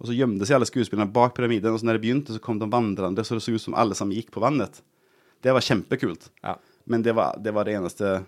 Og 0.00 0.08
så 0.08 0.14
gjemte 0.16 0.46
seg 0.48 0.56
alle 0.56 0.68
skuespillerne 0.70 1.12
bak 1.12 1.34
pyramiden, 1.36 1.74
og 1.74 1.80
så 1.82 1.86
når 1.86 1.98
det 1.98 2.04
begynte, 2.06 2.32
så 2.34 2.40
kom 2.42 2.58
de 2.62 2.68
vandrende, 2.72 3.24
så 3.26 3.36
det 3.36 3.42
så 3.44 3.52
ut 3.54 3.60
som 3.62 3.74
alle 3.76 3.94
sammen 3.98 4.16
gikk 4.16 4.30
på 4.32 4.40
vannet. 4.42 4.80
Det 5.44 5.52
var 5.52 5.60
kjempekult. 5.64 6.30
Ja. 6.44 6.54
Men 6.90 7.02
det 7.04 7.12
var 7.18 7.36
det, 7.38 7.52
var 7.54 7.68
det 7.68 7.74
eneste 7.76 8.20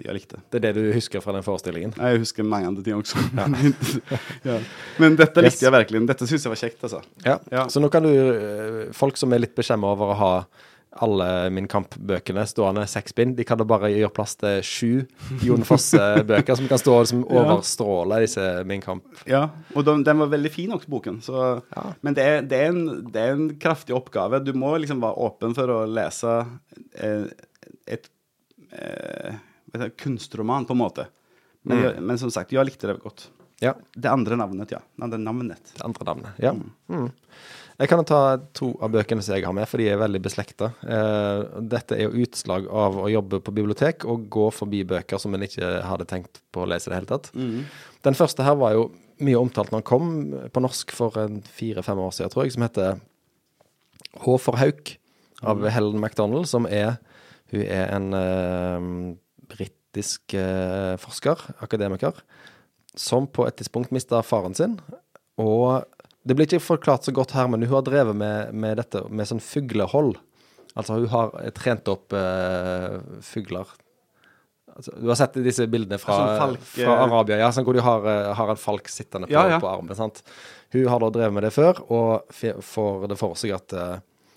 jeg 0.00 0.16
likte. 0.16 0.38
Det 0.50 0.56
er 0.58 0.64
det 0.72 0.72
du 0.80 0.92
husker 0.96 1.20
fra 1.20 1.34
den 1.36 1.44
forestillingen. 1.44 1.92
Jeg 2.00 2.20
husker 2.22 2.46
mange 2.48 2.66
andre 2.70 2.82
ting 2.86 2.96
også. 2.96 3.20
ja. 3.36 4.56
Men 5.02 5.16
dette 5.18 5.42
Yes. 5.44 5.52
likte 5.54 5.66
jeg 5.66 5.74
virkelig. 5.74 6.00
Dette 6.08 6.28
syns 6.30 6.46
jeg 6.46 6.52
var 6.54 6.60
kjekt, 6.62 6.82
altså. 6.88 7.02
Ja. 7.26 7.36
Ja. 7.52 7.66
Så 7.68 7.82
nå 7.84 7.90
kan 7.92 8.06
du 8.06 8.10
eh, 8.10 8.92
Folk 8.96 9.20
som 9.20 9.32
er 9.36 9.42
litt 9.44 9.54
beskjemma 9.58 9.92
over 9.92 10.14
å 10.14 10.18
ha 10.20 10.32
alle 10.90 11.50
Min 11.54 11.68
Kamp-bøkene 11.70 12.42
stående 12.50 12.82
seks 12.90 13.14
bind, 13.14 13.36
de 13.38 13.46
kan 13.46 13.60
da 13.60 13.66
bare 13.68 13.92
gjøre 13.92 14.12
plass 14.14 14.34
til 14.40 14.62
sju 14.66 14.90
Jon 15.46 15.62
Fosse-bøker 15.66 16.58
som 16.58 16.66
kan 16.70 16.80
stå 16.82 16.96
og 16.96 17.04
liksom 17.04 17.24
overstråle 17.40 18.22
disse 18.24 18.46
Min 18.68 18.82
Kamp. 18.84 19.06
Ja, 19.30 19.46
og 19.74 19.86
de, 19.86 19.94
den 20.06 20.22
var 20.24 20.32
veldig 20.32 20.52
fin 20.54 20.74
også, 20.76 20.90
boken. 20.90 21.20
Så, 21.24 21.44
Ja. 21.76 21.84
Men 22.02 22.16
det 22.16 22.24
er, 22.26 22.40
det, 22.46 22.58
er 22.58 22.72
en, 22.72 22.86
det 23.12 23.22
er 23.22 23.36
en 23.36 23.52
kraftig 23.60 23.94
oppgave. 23.94 24.42
Du 24.42 24.50
må 24.56 24.74
liksom 24.82 25.02
være 25.02 25.20
åpen 25.28 25.54
for 25.56 25.70
å 25.70 25.84
lese 25.88 26.40
et, 26.94 27.46
et 27.86 28.10
et 29.72 29.80
vet 29.80 29.96
kunstroman, 29.96 30.66
på 30.66 30.72
en 30.72 30.78
måte. 30.78 31.06
Men, 31.62 31.78
mm. 31.78 32.06
men 32.06 32.18
som 32.18 32.30
sagt, 32.30 32.52
jeg 32.52 32.66
likte 32.66 32.90
det 32.90 32.98
godt. 33.02 33.28
Ja. 33.60 33.74
Det 33.92 34.08
andre 34.08 34.38
navnet, 34.40 34.72
ja. 34.72 34.80
Det 34.96 35.04
andre 35.04 35.20
navnet. 35.20 35.74
Det 35.76 35.84
andre 35.84 36.06
navnet. 36.08 36.40
Ja. 36.40 36.54
Mm. 36.88 37.10
Jeg 37.80 37.88
kan 37.88 38.02
ta 38.04 38.36
to 38.52 38.74
av 38.84 38.92
bøkene 38.92 39.22
som 39.24 39.32
jeg 39.38 39.46
har 39.46 39.54
med, 39.56 39.64
for 39.68 39.80
de 39.80 39.86
er 39.88 40.00
veldig 40.00 40.20
beslekta. 40.20 40.66
Eh, 40.84 41.60
dette 41.72 41.96
er 41.96 42.10
jo 42.10 42.26
utslag 42.26 42.66
av 42.68 42.98
å 43.00 43.06
jobbe 43.08 43.38
på 43.40 43.54
bibliotek 43.56 44.04
og 44.04 44.26
gå 44.32 44.48
forbi 44.52 44.82
bøker 44.88 45.20
som 45.22 45.32
en 45.32 45.46
ikke 45.46 45.78
hadde 45.88 46.04
tenkt 46.10 46.42
på 46.52 46.60
å 46.60 46.68
lese 46.68 46.90
i 46.90 46.92
det 46.92 46.98
hele 46.98 47.08
tatt. 47.08 47.30
Den 48.04 48.18
første 48.18 48.44
her 48.44 48.58
var 48.60 48.74
jo 48.76 48.90
mye 49.24 49.40
omtalt 49.40 49.72
når 49.72 49.80
den 49.80 49.88
kom 49.88 50.10
på 50.52 50.62
norsk 50.64 50.92
for 50.92 51.16
fire-fem 51.56 52.02
år 52.04 52.12
siden, 52.16 52.32
tror 52.34 52.44
jeg, 52.44 52.52
som 52.56 52.66
heter 52.66 53.00
H 54.20 54.36
for 54.42 54.60
hauk 54.60 54.94
av 55.40 55.64
Helen 55.72 56.00
MacDonald, 56.02 56.48
som 56.50 56.68
er 56.68 56.98
Hun 57.50 57.64
er 57.64 57.88
en 57.90 58.12
uh, 58.14 59.16
britisk 59.50 60.36
uh, 60.38 60.94
forsker, 61.02 61.40
akademiker, 61.58 62.14
som 62.94 63.26
på 63.26 63.42
et 63.42 63.56
tidspunkt 63.58 63.90
mista 63.90 64.20
faren 64.22 64.54
sin. 64.54 64.76
Og 65.34 65.82
det 66.26 66.36
blir 66.36 66.46
ikke 66.46 66.60
forklart 66.62 67.06
så 67.08 67.12
godt 67.16 67.32
her, 67.32 67.46
men 67.48 67.62
hun 67.64 67.74
har 67.78 67.82
drevet 67.86 68.16
med, 68.16 68.52
med 68.54 68.76
dette 68.76 69.00
med 69.08 69.26
sånn 69.30 69.40
fuglehold. 69.40 70.16
Altså 70.76 70.98
hun 71.00 71.08
har 71.12 71.32
trent 71.56 71.88
opp 71.88 72.12
eh, 72.14 72.98
fugler. 73.26 73.66
altså, 74.76 74.92
Du 75.00 75.08
har 75.08 75.18
sett 75.18 75.38
disse 75.42 75.66
bildene 75.66 75.98
fra, 75.98 76.18
Sånn 76.18 76.38
falk, 76.44 76.60
fra 76.76 76.92
eh, 76.98 77.04
Arabia, 77.08 77.38
ja, 77.42 77.48
sånn 77.56 77.64
hvor 77.66 77.74
de 77.74 77.82
har, 77.86 78.06
eh, 78.06 78.28
har 78.38 78.52
en 78.52 78.60
falk 78.60 78.88
sittende 78.92 79.26
på, 79.26 79.34
Ja, 79.34 79.46
ja. 79.56 79.58
på 79.62 79.68
armen. 79.72 79.96
sant? 79.98 80.22
Hun 80.72 80.86
har 80.92 81.00
da 81.02 81.10
drevet 81.10 81.34
med 81.34 81.42
det 81.48 81.52
før, 81.56 81.80
og 81.90 82.30
får 82.30 83.08
det 83.10 83.18
for 83.18 83.34
seg 83.34 83.56
at 83.56 83.72
uh, 83.74 83.96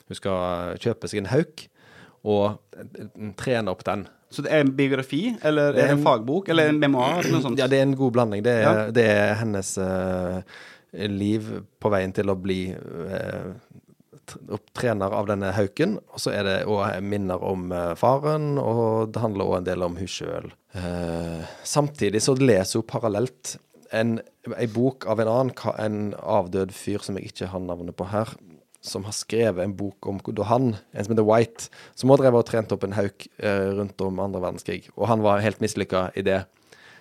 hun 0.10 0.18
skal 0.18 0.80
kjøpe 0.82 1.08
seg 1.12 1.20
en 1.22 1.30
hauk 1.30 1.68
og 2.26 2.58
eh, 2.80 3.32
trene 3.38 3.70
opp 3.70 3.84
den. 3.86 4.08
Så 4.34 4.42
det 4.42 4.50
er 4.56 4.64
en 4.64 4.72
biografi, 4.74 5.36
eller 5.46 5.76
Det 5.76 5.84
er 5.84 5.90
er 5.92 5.92
en 5.94 6.00
en- 6.00 6.06
fagbok, 6.08 6.50
eller 6.50 6.72
en 6.72 6.80
memoar, 6.82 7.20
eller 7.20 7.36
noe 7.36 7.44
sånt? 7.46 7.60
Ja, 7.62 7.68
det 7.70 7.78
er 7.78 7.86
en 7.86 7.94
god 8.00 8.14
blanding. 8.16 8.42
Det 8.42 8.56
er, 8.56 8.64
Ja. 8.66 8.90
det 8.92 9.06
er 9.06 9.36
hennes 9.44 9.78
eh, 9.78 10.42
liv 10.94 11.48
på 11.82 11.90
veien 11.94 12.14
til 12.14 12.30
å 12.30 12.36
bli 12.40 12.60
eh, 12.74 13.54
trener 14.78 15.14
av 15.14 15.28
denne 15.28 15.52
hauken. 15.56 15.98
Og 16.14 16.22
så 16.22 16.34
er 16.36 16.48
det 16.48 16.58
òg 16.70 17.00
minner 17.06 17.42
om 17.44 17.72
eh, 17.76 17.94
faren, 18.00 18.54
og 18.62 19.12
det 19.14 19.24
handler 19.24 19.50
òg 19.50 19.58
en 19.62 19.70
del 19.72 19.86
om 19.88 19.98
hun 20.00 20.10
sjøl. 20.10 20.52
samtidig 21.64 22.22
så 22.26 22.34
leser 22.40 22.80
hun 22.82 22.88
parallelt 22.90 23.58
en, 23.94 24.16
en, 24.58 24.72
bok 24.74 25.06
av 25.06 25.20
en 25.22 25.30
annen, 25.30 25.54
en 25.78 26.00
avdød 26.18 26.74
fyr 26.74 27.04
som 27.06 27.20
jeg 27.20 27.30
ikke 27.30 27.52
har 27.52 27.62
navnet 27.62 27.96
på 28.00 28.08
her. 28.10 28.32
Som 28.84 29.06
har 29.08 29.16
skrevet 29.16 29.64
en 29.64 29.76
bok 29.80 30.08
om 30.12 30.18
da 30.36 30.44
han, 30.50 30.74
en 30.92 31.06
som 31.06 31.14
heter 31.14 31.28
White, 31.28 31.70
som 31.96 32.12
òg 32.12 32.20
drev 32.20 32.36
og 32.36 32.48
trente 32.50 32.76
opp 32.76 32.84
en 32.84 32.98
hauk 32.98 33.28
eh, 33.40 33.70
rundt 33.78 34.02
om 34.04 34.20
andre 34.20 34.42
verdenskrig. 34.44 34.90
Og 34.98 35.08
han 35.08 35.24
var 35.24 35.44
helt 35.46 35.62
mislykka 35.64 36.10
i 36.20 36.26
det. 36.26 36.42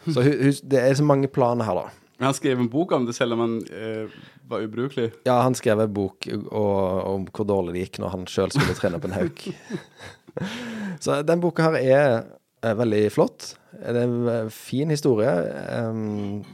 Så 0.07 0.23
hu- 0.23 0.39
hus- 0.45 0.63
det 0.63 0.79
er 0.83 0.95
så 0.99 1.07
mange 1.07 1.31
planer 1.31 1.67
her, 1.67 1.81
da. 1.81 2.02
Men 2.23 2.29
han 2.29 2.37
skrev 2.39 2.61
en 2.63 2.69
bok 2.71 2.93
om 2.95 3.03
det 3.03 3.17
selv 3.17 3.35
om 3.35 3.41
han 3.43 3.55
eh, 3.75 4.13
var 4.47 4.63
ubrukelig. 4.63 5.09
Ja, 5.27 5.41
han 5.43 5.57
skrev 5.59 5.81
en 5.83 5.91
bok 5.91 6.29
om 6.55 7.25
hvor 7.35 7.49
dårlig 7.51 7.75
det 7.75 7.81
gikk 7.89 7.99
når 7.99 8.13
han 8.13 8.27
sjøl 8.31 8.53
skulle 8.55 8.77
trene 8.79 9.01
opp 9.01 9.09
en 9.09 9.17
hauk. 9.17 9.43
Så 11.03 11.17
den 11.27 11.43
boka 11.43 11.67
her 11.67 11.81
er, 11.81 12.15
er, 12.63 12.77
veldig 12.79 13.01
flott. 13.11 13.57
Det 13.75 13.91
er 13.97 14.05
en 14.05 14.29
eh, 14.31 14.47
fin 14.55 14.95
historie. 14.95 15.33
Um, 15.75 16.45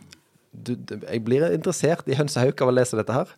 du, 0.56 0.72
jeg 1.04 1.20
blir 1.26 1.44
interessert 1.52 2.08
i 2.08 2.16
hønsehauk 2.16 2.64
av 2.64 2.72
å 2.72 2.75
lese 2.75 2.96
dette 2.96 3.12
her. 3.20 3.37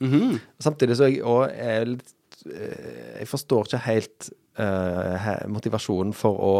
Samtidig 0.62 1.00
så 1.00 1.08
er 1.08 1.16
jeg 1.16 1.26
òg 1.26 1.50
er 1.50 1.90
litt 1.96 2.14
eh, 2.46 3.18
Jeg 3.24 3.26
forstår 3.34 3.66
ikke 3.66 3.82
helt 3.88 4.30
eh, 4.30 4.30
he- 4.30 4.49
motivasjonen 5.50 6.14
for 6.16 6.40
å 6.40 6.54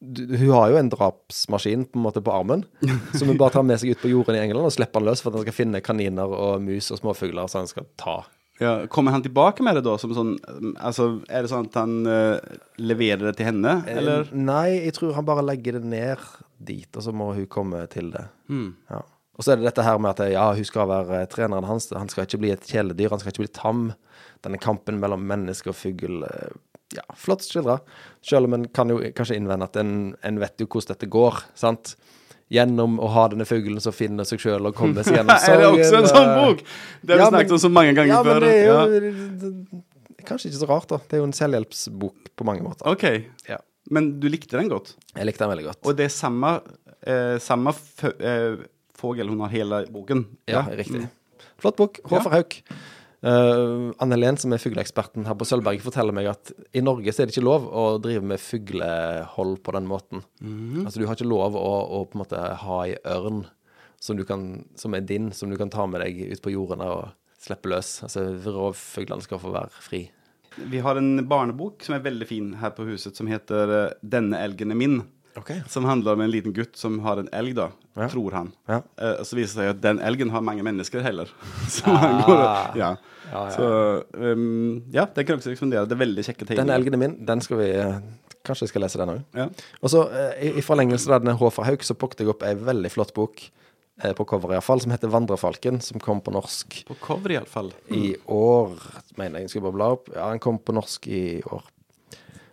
du, 0.00 0.22
Hun 0.32 0.50
har 0.54 0.70
jo 0.72 0.78
en 0.80 0.88
drapsmaskin 0.88 1.82
på 1.92 1.98
en 1.98 2.04
måte 2.06 2.22
på 2.24 2.32
armen, 2.32 2.62
som 3.18 3.28
hun 3.28 3.36
bare 3.40 3.52
tar 3.58 3.66
med 3.68 3.82
seg 3.82 3.92
ut 3.92 4.00
på 4.00 4.08
jorden 4.12 4.38
i 4.38 4.40
England 4.40 4.70
og 4.70 4.72
slipper 4.72 5.02
den 5.02 5.10
løs 5.10 5.20
for 5.20 5.28
at 5.28 5.40
han 5.40 5.44
skal 5.44 5.58
finne 5.58 5.82
kaniner 5.84 6.32
og 6.32 6.62
mus 6.64 6.88
og 6.94 7.02
småfugler 7.02 7.50
som 7.52 7.66
han 7.66 7.68
skal 7.68 7.88
ta. 8.00 8.22
Ja, 8.60 8.86
kommer 8.92 9.12
han 9.12 9.22
tilbake 9.22 9.64
med 9.64 9.78
det 9.78 9.86
da? 9.86 9.94
Som 9.98 10.12
sånn, 10.12 10.34
altså, 10.76 11.22
er 11.32 11.44
det 11.44 11.48
sånn 11.48 11.70
at 11.70 11.78
han 11.80 11.94
uh, 12.04 12.36
leverer 12.76 13.30
det 13.30 13.38
til 13.38 13.48
henne, 13.48 13.78
eller? 13.88 14.26
Eh, 14.28 14.34
Nei, 14.36 14.82
jeg 14.84 14.98
tror 14.98 15.14
han 15.16 15.24
bare 15.24 15.44
legger 15.48 15.78
det 15.78 15.88
ned 15.88 16.26
dit, 16.60 16.88
og 16.92 17.06
så 17.06 17.14
må 17.16 17.30
hun 17.38 17.48
komme 17.48 17.80
til 17.92 18.10
det. 18.12 18.26
Mm. 18.52 18.74
Ja. 18.92 19.00
Og 19.40 19.46
så 19.46 19.54
er 19.54 19.60
det 19.60 19.70
dette 19.70 19.86
her 19.86 19.96
med 20.04 20.12
at 20.12 20.34
ja, 20.34 20.44
hun 20.52 20.68
skal 20.68 20.90
være 20.92 21.22
eh, 21.22 21.30
treneren 21.32 21.64
hans. 21.64 21.88
Han 21.96 22.12
skal 22.12 22.28
ikke 22.28 22.42
bli 22.42 22.52
et 22.52 22.68
kjæledyr, 22.68 23.08
han 23.14 23.22
skal 23.22 23.32
ikke 23.32 23.46
bli 23.46 23.54
tam. 23.56 23.86
Denne 24.44 24.60
kampen 24.60 25.00
mellom 25.00 25.24
menneske 25.24 25.72
og 25.72 25.80
fugl. 25.80 26.20
Ja, 26.96 27.04
flott 27.14 27.44
skildra. 27.46 27.78
Selv 28.26 28.48
om 28.48 28.54
en 28.56 28.64
kan 28.74 28.88
jo 28.90 28.96
kanskje 29.14 29.36
innvende 29.38 29.68
at 29.68 29.76
en, 29.78 29.90
en 30.26 30.40
vet 30.42 30.58
jo 30.58 30.66
hvordan 30.66 30.94
dette 30.96 31.06
går, 31.12 31.42
sant. 31.54 31.94
Gjennom 32.50 32.96
å 32.98 33.06
ha 33.14 33.28
denne 33.30 33.46
fuglen 33.46 33.78
som 33.80 33.94
finner 33.94 34.26
seg 34.26 34.40
sjøl 34.42 34.66
og 34.66 34.74
kommer 34.74 35.04
seg 35.06 35.20
gjennom 35.20 35.36
er 35.52 35.60
det 35.62 35.68
også 35.70 36.00
en 36.00 36.08
sånn 36.10 36.30
eh, 36.32 36.40
bok? 36.40 36.64
Det 37.06 37.14
har 37.14 37.20
vi 37.20 37.22
ja, 37.22 37.28
snakket 37.30 37.46
men- 37.52 37.54
om 37.54 37.62
så 37.62 37.70
mange 37.70 37.92
ganger 37.94 38.10
ja, 38.16 38.22
før. 38.26 38.40
men 38.40 38.42
det 38.42 38.56
er 38.56 38.66
jo 38.66 39.52
Ja. 39.78 39.84
Kanskje 40.26 40.50
ikke 40.50 40.58
så 40.60 40.66
rart, 40.68 40.88
da. 40.90 40.98
Det 41.08 41.16
er 41.16 41.22
jo 41.22 41.26
en 41.30 41.32
selvhjelpsbok 41.38 42.32
på 42.36 42.44
mange 42.44 42.60
måter. 42.66 42.84
Ok, 42.90 43.06
Ja. 43.48 43.56
men 43.90 44.10
du 44.20 44.26
likte 44.28 44.58
den 44.58 44.68
godt? 44.68 44.92
Jeg 45.16 45.26
likte 45.30 45.46
den 45.46 45.52
veldig 45.54 45.64
godt. 45.70 45.80
Og 45.86 45.96
det 45.96 46.04
er 46.10 46.12
samme, 46.12 46.50
eh, 47.06 47.38
samme 47.40 47.72
eh, 48.20 48.58
fågel 49.00 49.30
hun 49.32 49.40
har 49.46 49.48
hele 49.54 49.86
boken? 49.90 50.26
Ja, 50.50 50.66
riktig. 50.68 51.06
Flott 51.62 51.76
bok. 51.80 52.00
Håfer 52.04 52.30
Hauk. 52.36 52.58
Uh, 53.20 53.92
Anne 54.00 54.16
Helen, 54.16 54.38
som 54.40 54.54
er 54.56 54.62
fugleeksperten 54.62 55.26
her 55.28 55.36
på 55.36 55.44
Sølvberget, 55.44 55.84
forteller 55.84 56.16
meg 56.16 56.30
at 56.30 56.52
i 56.72 56.80
Norge 56.80 57.12
så 57.12 57.22
er 57.22 57.28
det 57.28 57.36
ikke 57.36 57.44
lov 57.44 57.66
å 57.68 57.84
drive 58.00 58.24
med 58.24 58.40
fuglehold 58.40 59.58
på 59.64 59.74
den 59.76 59.88
måten. 59.90 60.24
Altså 60.86 61.02
Du 61.02 61.06
har 61.08 61.18
ikke 61.18 61.28
lov 61.28 61.58
å, 61.58 61.72
å 62.00 62.04
på 62.08 62.16
en 62.16 62.22
måte 62.24 62.44
ha 62.64 62.78
ei 62.86 62.96
ørn 63.12 63.44
som, 64.00 64.16
du 64.16 64.24
kan, 64.24 64.64
som 64.74 64.96
er 64.96 65.04
din, 65.04 65.28
som 65.36 65.50
du 65.52 65.58
kan 65.60 65.70
ta 65.72 65.84
med 65.86 66.00
deg 66.00 66.32
ut 66.32 66.42
på 66.42 66.54
jordene 66.54 66.88
og 66.88 67.10
slippe 67.40 67.70
løs. 67.72 67.98
Altså 68.06 68.24
Rovfuglene 68.46 69.24
skal 69.24 69.40
få 69.42 69.52
være 69.52 69.84
fri. 69.84 70.02
Vi 70.56 70.80
har 70.82 70.98
en 70.98 71.20
barnebok 71.28 71.84
som 71.84 71.94
er 71.94 72.04
veldig 72.04 72.26
fin 72.26 72.52
her 72.60 72.72
på 72.74 72.88
huset, 72.88 73.16
som 73.16 73.28
heter 73.30 73.74
eh, 73.76 73.92
'Denne 74.02 74.40
elgen 74.40 74.72
er 74.72 74.80
min'. 74.80 75.02
Ok. 75.36 75.52
Som 75.68 75.84
handler 75.84 76.12
om 76.16 76.20
en 76.20 76.30
liten 76.30 76.52
gutt 76.52 76.76
som 76.76 76.98
har 77.04 77.20
en 77.22 77.28
elg, 77.32 77.54
da, 77.54 77.70
Ja. 77.96 78.08
tror 78.08 78.32
han. 78.32 78.52
Ja. 78.68 78.80
Uh, 79.00 79.22
så 79.22 79.36
viser 79.36 79.42
det 79.42 79.54
seg 79.56 79.70
at 79.74 79.80
den 79.82 80.00
elgen 80.00 80.30
har 80.30 80.42
mange 80.42 80.62
mennesker 80.66 81.02
heller. 81.04 81.30
Så 81.68 81.84
han 81.86 82.22
går 82.26 82.34
og, 82.36 82.76
ja. 82.78 82.90
Ah. 82.90 82.96
Ja, 83.30 83.44
ja. 83.44 83.50
Så 83.54 83.66
um, 84.18 84.82
ja, 84.90 85.04
den 85.06 85.26
kan 85.26 85.38
dere 85.38 85.54
ekspandere. 85.54 85.86
Det 85.86 85.94
er 85.94 86.02
veldig 86.02 86.24
kjekke 86.26 86.46
tegninger. 86.48 86.64
Den 86.66 86.74
elgen 86.74 86.96
er 86.96 87.02
min. 87.04 87.16
Den 87.26 87.40
skal 87.44 87.60
vi 87.62 87.70
uh, 87.78 88.00
Kanskje 88.46 88.64
jeg 88.64 88.72
skal 88.72 88.82
lese 88.86 88.98
den 88.98 89.12
òg. 89.12 89.22
Ja. 89.36 89.46
Og 89.84 89.92
så, 89.92 90.02
uh, 90.10 90.34
i, 90.42 90.54
i 90.58 90.64
forlengelse 90.64 91.12
av 91.12 91.22
denne 91.22 91.36
fra 91.38 91.66
Hauk, 91.68 91.84
så 91.86 91.94
plukket 91.94 92.24
jeg 92.24 92.32
opp 92.32 92.42
ei 92.48 92.54
veldig 92.58 92.90
flott 92.90 93.14
bok, 93.14 93.42
på 94.00 94.24
cover 94.24 94.54
iallfall, 94.54 94.80
som 94.80 94.94
heter 94.94 95.10
'Vandrefalken', 95.12 95.82
som 95.84 96.00
kom 96.00 96.22
på 96.24 96.32
norsk 96.32 96.86
På 96.88 96.94
cover, 96.94 97.34
iallfall. 97.34 97.68
i 97.92 98.14
år, 98.26 98.72
mener 99.20 99.40
jeg. 99.40 99.50
Skal 99.50 99.60
bare 99.66 99.76
bla 99.76 99.88
opp. 99.92 100.08
Ja, 100.14 100.30
den 100.30 100.40
kom 100.40 100.56
på 100.58 100.72
norsk 100.72 101.06
i 101.06 101.42
år. 101.44 101.66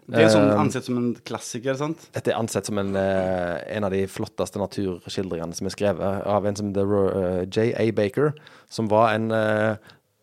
Det 0.08 0.24
er 0.24 0.30
sånn 0.32 0.48
Eh, 0.48 0.60
ansett 0.62 0.88
som 0.88 0.98
en 1.00 1.10
klassiker, 1.28 1.76
sant? 1.76 2.08
Dette 2.16 2.32
er 2.32 2.40
ansett 2.40 2.66
som 2.66 2.78
en, 2.80 2.96
eh, 2.96 3.76
en 3.76 3.84
av 3.84 3.92
de 3.92 4.06
flotteste 4.08 4.56
naturskildringene 4.56 5.54
som 5.54 5.68
er 5.68 5.76
skrevet 5.76 6.26
av 6.26 6.46
en 6.46 6.56
som 6.56 6.70
heter 6.72 6.94
eh, 7.42 7.46
J.A. 7.52 7.92
Baker, 7.92 8.34
som 8.70 8.88
var 8.88 9.14
en 9.14 9.30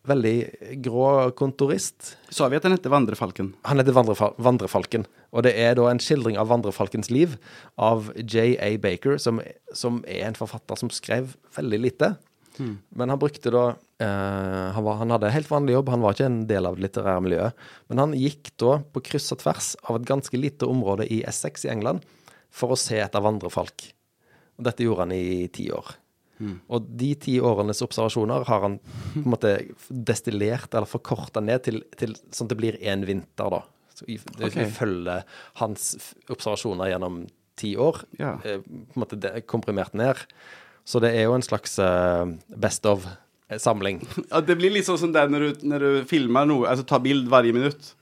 veldig 0.05 0.81
grå 0.85 1.33
kontorist. 1.37 2.17
Sa 2.31 2.49
vi 2.49 2.57
at 2.57 2.65
han 2.65 2.73
heter 2.73 2.93
Vandrefalken? 2.93 3.55
Han 3.65 3.81
heter 3.81 3.93
Vandrefa 3.97 4.33
Vandrefalken, 4.37 5.07
og 5.33 5.45
det 5.45 5.55
er 5.57 5.75
da 5.75 5.89
en 5.89 6.01
skildring 6.01 6.37
av 6.37 6.49
Vandrefalkens 6.49 7.11
liv 7.11 7.37
av 7.77 8.11
J.A. 8.17 8.77
Baker, 8.79 9.19
som, 9.19 9.41
som 9.73 10.03
er 10.09 10.29
en 10.29 10.37
forfatter 10.37 10.77
som 10.77 10.93
skrev 10.93 11.37
veldig 11.57 11.81
lite. 11.81 12.17
Men 12.59 13.11
han 13.11 13.19
brukte 13.19 13.51
da 13.51 13.65
eh, 13.99 14.69
han, 14.77 14.85
var, 14.87 15.01
han 15.01 15.11
hadde 15.11 15.31
helt 15.35 15.51
vanlig 15.51 15.75
jobb, 15.75 15.89
han 15.95 16.05
var 16.05 16.15
ikke 16.15 16.29
en 16.31 16.47
del 16.51 16.67
av 16.69 16.77
det 16.77 16.85
litterære 16.87 17.23
miljøet. 17.25 17.65
Men 17.91 17.99
han 18.05 18.15
gikk 18.19 18.53
da 18.63 18.77
på 18.95 19.03
kryss 19.11 19.33
og 19.35 19.41
tvers 19.43 19.73
av 19.89 19.99
et 19.99 20.07
ganske 20.09 20.39
lite 20.39 20.69
område 20.71 21.07
i 21.11 21.23
Essex 21.27 21.65
i 21.67 21.73
England 21.75 22.05
for 22.55 22.71
å 22.75 22.79
se 22.79 23.01
etter 23.03 23.25
vandrefalk. 23.25 23.89
Og 24.59 24.65
dette 24.69 24.85
gjorde 24.87 25.07
han 25.09 25.13
i 25.17 25.49
ti 25.51 25.69
år. 25.75 25.97
Og 26.69 26.89
de 26.99 27.13
ti 27.19 27.37
årenes 27.41 27.79
observasjoner 27.83 28.43
har 28.47 28.61
han 28.67 28.75
på 28.83 29.21
en 29.23 29.31
måte 29.33 29.53
destillert 29.89 30.75
eller 30.75 30.87
forkorta 30.91 31.41
ned 31.41 31.63
til, 31.65 31.79
til 31.97 32.13
sånn 32.35 32.49
at 32.49 32.53
det 32.53 32.59
blir 32.59 32.77
én 32.83 33.05
vinter, 33.07 33.51
da. 33.55 33.61
Så 33.95 34.05
vi, 34.09 34.17
det, 34.19 34.49
Ok. 34.51 34.57
vi 34.59 34.67
følger 34.75 35.23
hans 35.63 35.93
observasjoner 36.35 36.91
gjennom 36.91 37.21
ti 37.57 37.77
år, 37.79 38.03
Ja. 38.19 38.33
eh, 38.45 38.59
på 38.59 38.99
en 38.99 39.05
måte 39.05 39.41
komprimert 39.47 39.95
ned. 39.95 40.19
Så 40.85 41.01
det 41.01 41.15
er 41.17 41.25
jo 41.27 41.35
en 41.37 41.43
slags 41.45 41.79
eh, 41.81 42.25
best 42.61 42.85
of-samling. 42.87 44.03
Ja, 44.33 44.41
det 44.45 44.57
blir 44.61 44.73
litt 44.75 44.85
sånn 44.89 44.99
som 45.01 45.13
det 45.15 45.27
når 45.33 45.41
du, 45.47 45.67
når 45.71 45.85
du 45.85 45.91
filmer 46.11 46.45
noe, 46.49 46.69
altså 46.69 46.85
tar 46.89 47.01
bild 47.05 47.29
hvert 47.33 47.49
minutt. 47.57 47.93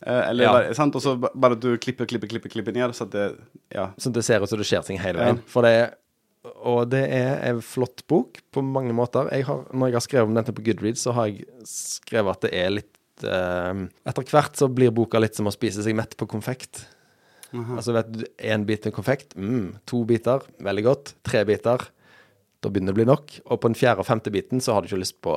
Eh, 0.00 0.22
eller, 0.30 0.44
Ja. 0.70 0.74
sant? 0.76 0.96
Og 0.96 1.02
så 1.04 1.16
bare 1.20 1.52
at 1.58 1.60
du 1.60 1.74
klipper, 1.76 2.08
klipper, 2.08 2.30
klipper, 2.30 2.48
klipper 2.52 2.72
ned, 2.76 2.94
så 2.96 3.04
det, 3.12 3.26
ja. 3.74 3.90
Så 4.00 4.12
det 4.12 4.24
ser 4.24 4.40
ut 4.40 4.48
som 4.48 4.58
det 4.60 4.68
skjer 4.70 4.86
ting 4.86 4.98
hele 5.02 5.18
Ja. 5.20 5.24
veien. 5.34 5.42
For 5.46 5.62
det 5.66 5.72
er, 5.82 5.90
og 6.64 6.86
det 6.88 7.02
er 7.12 7.34
en 7.50 7.60
flott 7.60 8.00
bok 8.08 8.40
på 8.52 8.62
mange 8.64 8.94
måter. 8.96 9.28
Jeg 9.36 9.44
har, 9.44 9.66
når 9.76 9.90
jeg 9.92 9.98
har 9.98 10.06
skrevet 10.06 10.30
om 10.30 10.38
dette 10.38 10.54
på 10.56 10.64
Goodreads, 10.64 11.02
så 11.04 11.12
har 11.12 11.28
jeg 11.28 11.44
skrevet 11.68 12.32
at 12.38 12.46
det 12.48 12.54
er 12.56 12.70
litt 12.78 12.96
eh, 13.28 13.82
Etter 14.08 14.24
hvert 14.32 14.56
så 14.56 14.70
blir 14.72 14.88
boka 14.96 15.20
litt 15.20 15.36
som 15.36 15.44
å 15.44 15.52
spise 15.52 15.84
seg 15.84 15.92
mett 15.98 16.16
på 16.16 16.24
konfekt. 16.26 16.86
Altså 17.52 17.92
vet 17.92 18.08
du, 18.14 18.24
én 18.46 18.64
bit 18.64 18.84
med 18.86 18.94
konfekt, 18.94 19.34
mm, 19.36 19.80
to 19.84 20.04
biter, 20.08 20.40
veldig 20.62 20.84
godt. 20.86 21.12
Tre 21.26 21.42
biter, 21.44 21.82
da 22.60 22.70
begynner 22.70 22.92
det 22.92 22.98
å 22.98 23.00
bli 23.00 23.08
nok. 23.08 23.36
Og 23.48 23.60
på 23.60 23.70
den 23.70 23.78
fjerde 23.78 24.04
og 24.04 24.08
femte 24.08 24.32
biten 24.32 24.62
så 24.62 24.76
har 24.76 24.82
du 24.82 24.90
ikke 24.90 25.02
lyst 25.02 25.20
på 25.24 25.36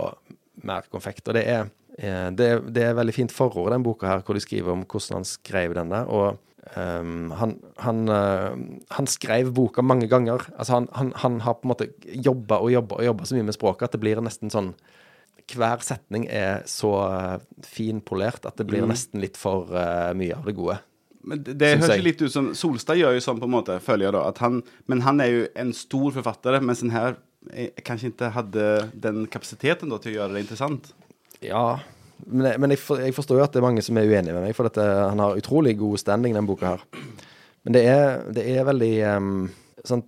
mer 0.67 0.87
konfekt. 0.91 1.25
Og 1.27 1.37
det 1.37 1.43
er, 1.49 1.69
eh, 1.97 2.29
det 2.35 2.49
er, 2.49 2.63
det 2.75 2.87
er 2.87 2.97
veldig 2.99 3.15
fint 3.15 3.33
forord 3.33 3.71
i 3.71 3.75
den 3.75 3.85
boka 3.85 4.09
her, 4.09 4.23
hvor 4.25 4.37
de 4.37 4.43
skriver 4.43 4.75
om 4.75 4.83
hvordan 4.85 5.21
han 5.21 5.27
skrev 5.27 5.75
denne. 5.77 6.03
Og 6.07 6.37
um, 6.77 7.31
han, 7.39 7.57
han, 7.83 8.03
uh, 8.09 8.55
han 8.97 9.09
skrev 9.09 9.53
boka 9.55 9.85
mange 9.85 10.09
ganger. 10.11 10.45
Altså 10.57 10.79
han, 10.79 10.89
han, 10.97 11.13
han 11.23 11.39
har 11.45 11.59
på 11.59 11.67
en 11.67 11.73
måte 11.73 11.89
jobba 12.03 12.59
og 12.63 12.73
jobba 12.75 12.99
og 12.99 13.07
jobba 13.11 13.29
så 13.29 13.39
mye 13.39 13.47
med 13.49 13.57
språket 13.57 13.87
at 13.87 13.95
det 13.95 14.03
blir 14.03 14.23
nesten 14.23 14.53
sånn 14.53 14.75
Hver 15.51 15.81
setning 15.83 16.23
er 16.31 16.61
så 16.71 16.89
eh, 17.03 17.41
finpolert 17.67 18.45
at 18.47 18.55
det 18.55 18.63
blir 18.63 18.85
nesten 18.87 19.19
litt 19.19 19.35
for 19.35 19.67
uh, 19.75 20.13
mye 20.15 20.37
av 20.37 20.47
det 20.47 20.53
gode. 20.55 20.77
Men 21.23 21.43
det, 21.43 21.55
det 21.61 21.71
høres 21.77 21.95
jeg. 21.95 22.05
litt 22.05 22.21
ut 22.23 22.33
som 22.33 22.51
Solstad 22.57 22.99
gjør 22.99 23.15
jo 23.17 23.23
sånn 23.23 23.39
på 23.39 23.47
en 23.47 23.55
måte, 23.55 23.79
føler 23.83 24.09
jeg 24.09 24.15
da. 24.17 24.25
At 24.33 24.41
han, 24.43 24.61
men 24.91 25.03
han 25.05 25.23
er 25.23 25.31
jo 25.31 25.45
en 25.63 25.71
stor 25.77 26.11
forfatter, 26.17 26.59
mens 26.63 26.83
den 26.83 26.93
her 26.95 27.15
eh, 27.51 27.71
kanskje 27.85 28.11
ikke 28.11 28.33
hadde 28.35 28.69
den 29.05 29.25
kapasiteten 29.31 29.93
da, 29.93 30.01
til 30.03 30.13
å 30.13 30.17
gjøre 30.19 30.35
det 30.35 30.45
interessant. 30.45 30.91
Ja, 31.43 31.79
men, 32.27 32.47
jeg, 32.47 32.59
men 32.61 32.75
jeg, 32.75 32.81
for, 32.83 33.01
jeg 33.03 33.15
forstår 33.15 33.39
jo 33.39 33.47
at 33.47 33.55
det 33.55 33.61
er 33.61 33.67
mange 33.67 33.83
som 33.85 33.97
er 33.99 34.07
uenige 34.07 34.35
med 34.35 34.45
meg, 34.45 34.55
for 34.57 34.67
dette, 34.67 34.83
han 34.83 35.21
har 35.23 35.39
utrolig 35.39 35.75
god 35.79 35.99
standing, 36.01 36.35
den 36.37 36.47
boka 36.47 36.75
her. 36.75 36.87
Men 37.63 37.75
det 37.75 37.83
er, 37.87 38.23
det 38.35 38.43
er 38.51 38.67
veldig 38.67 38.93
um, 39.15 39.35
sånn, 39.87 40.03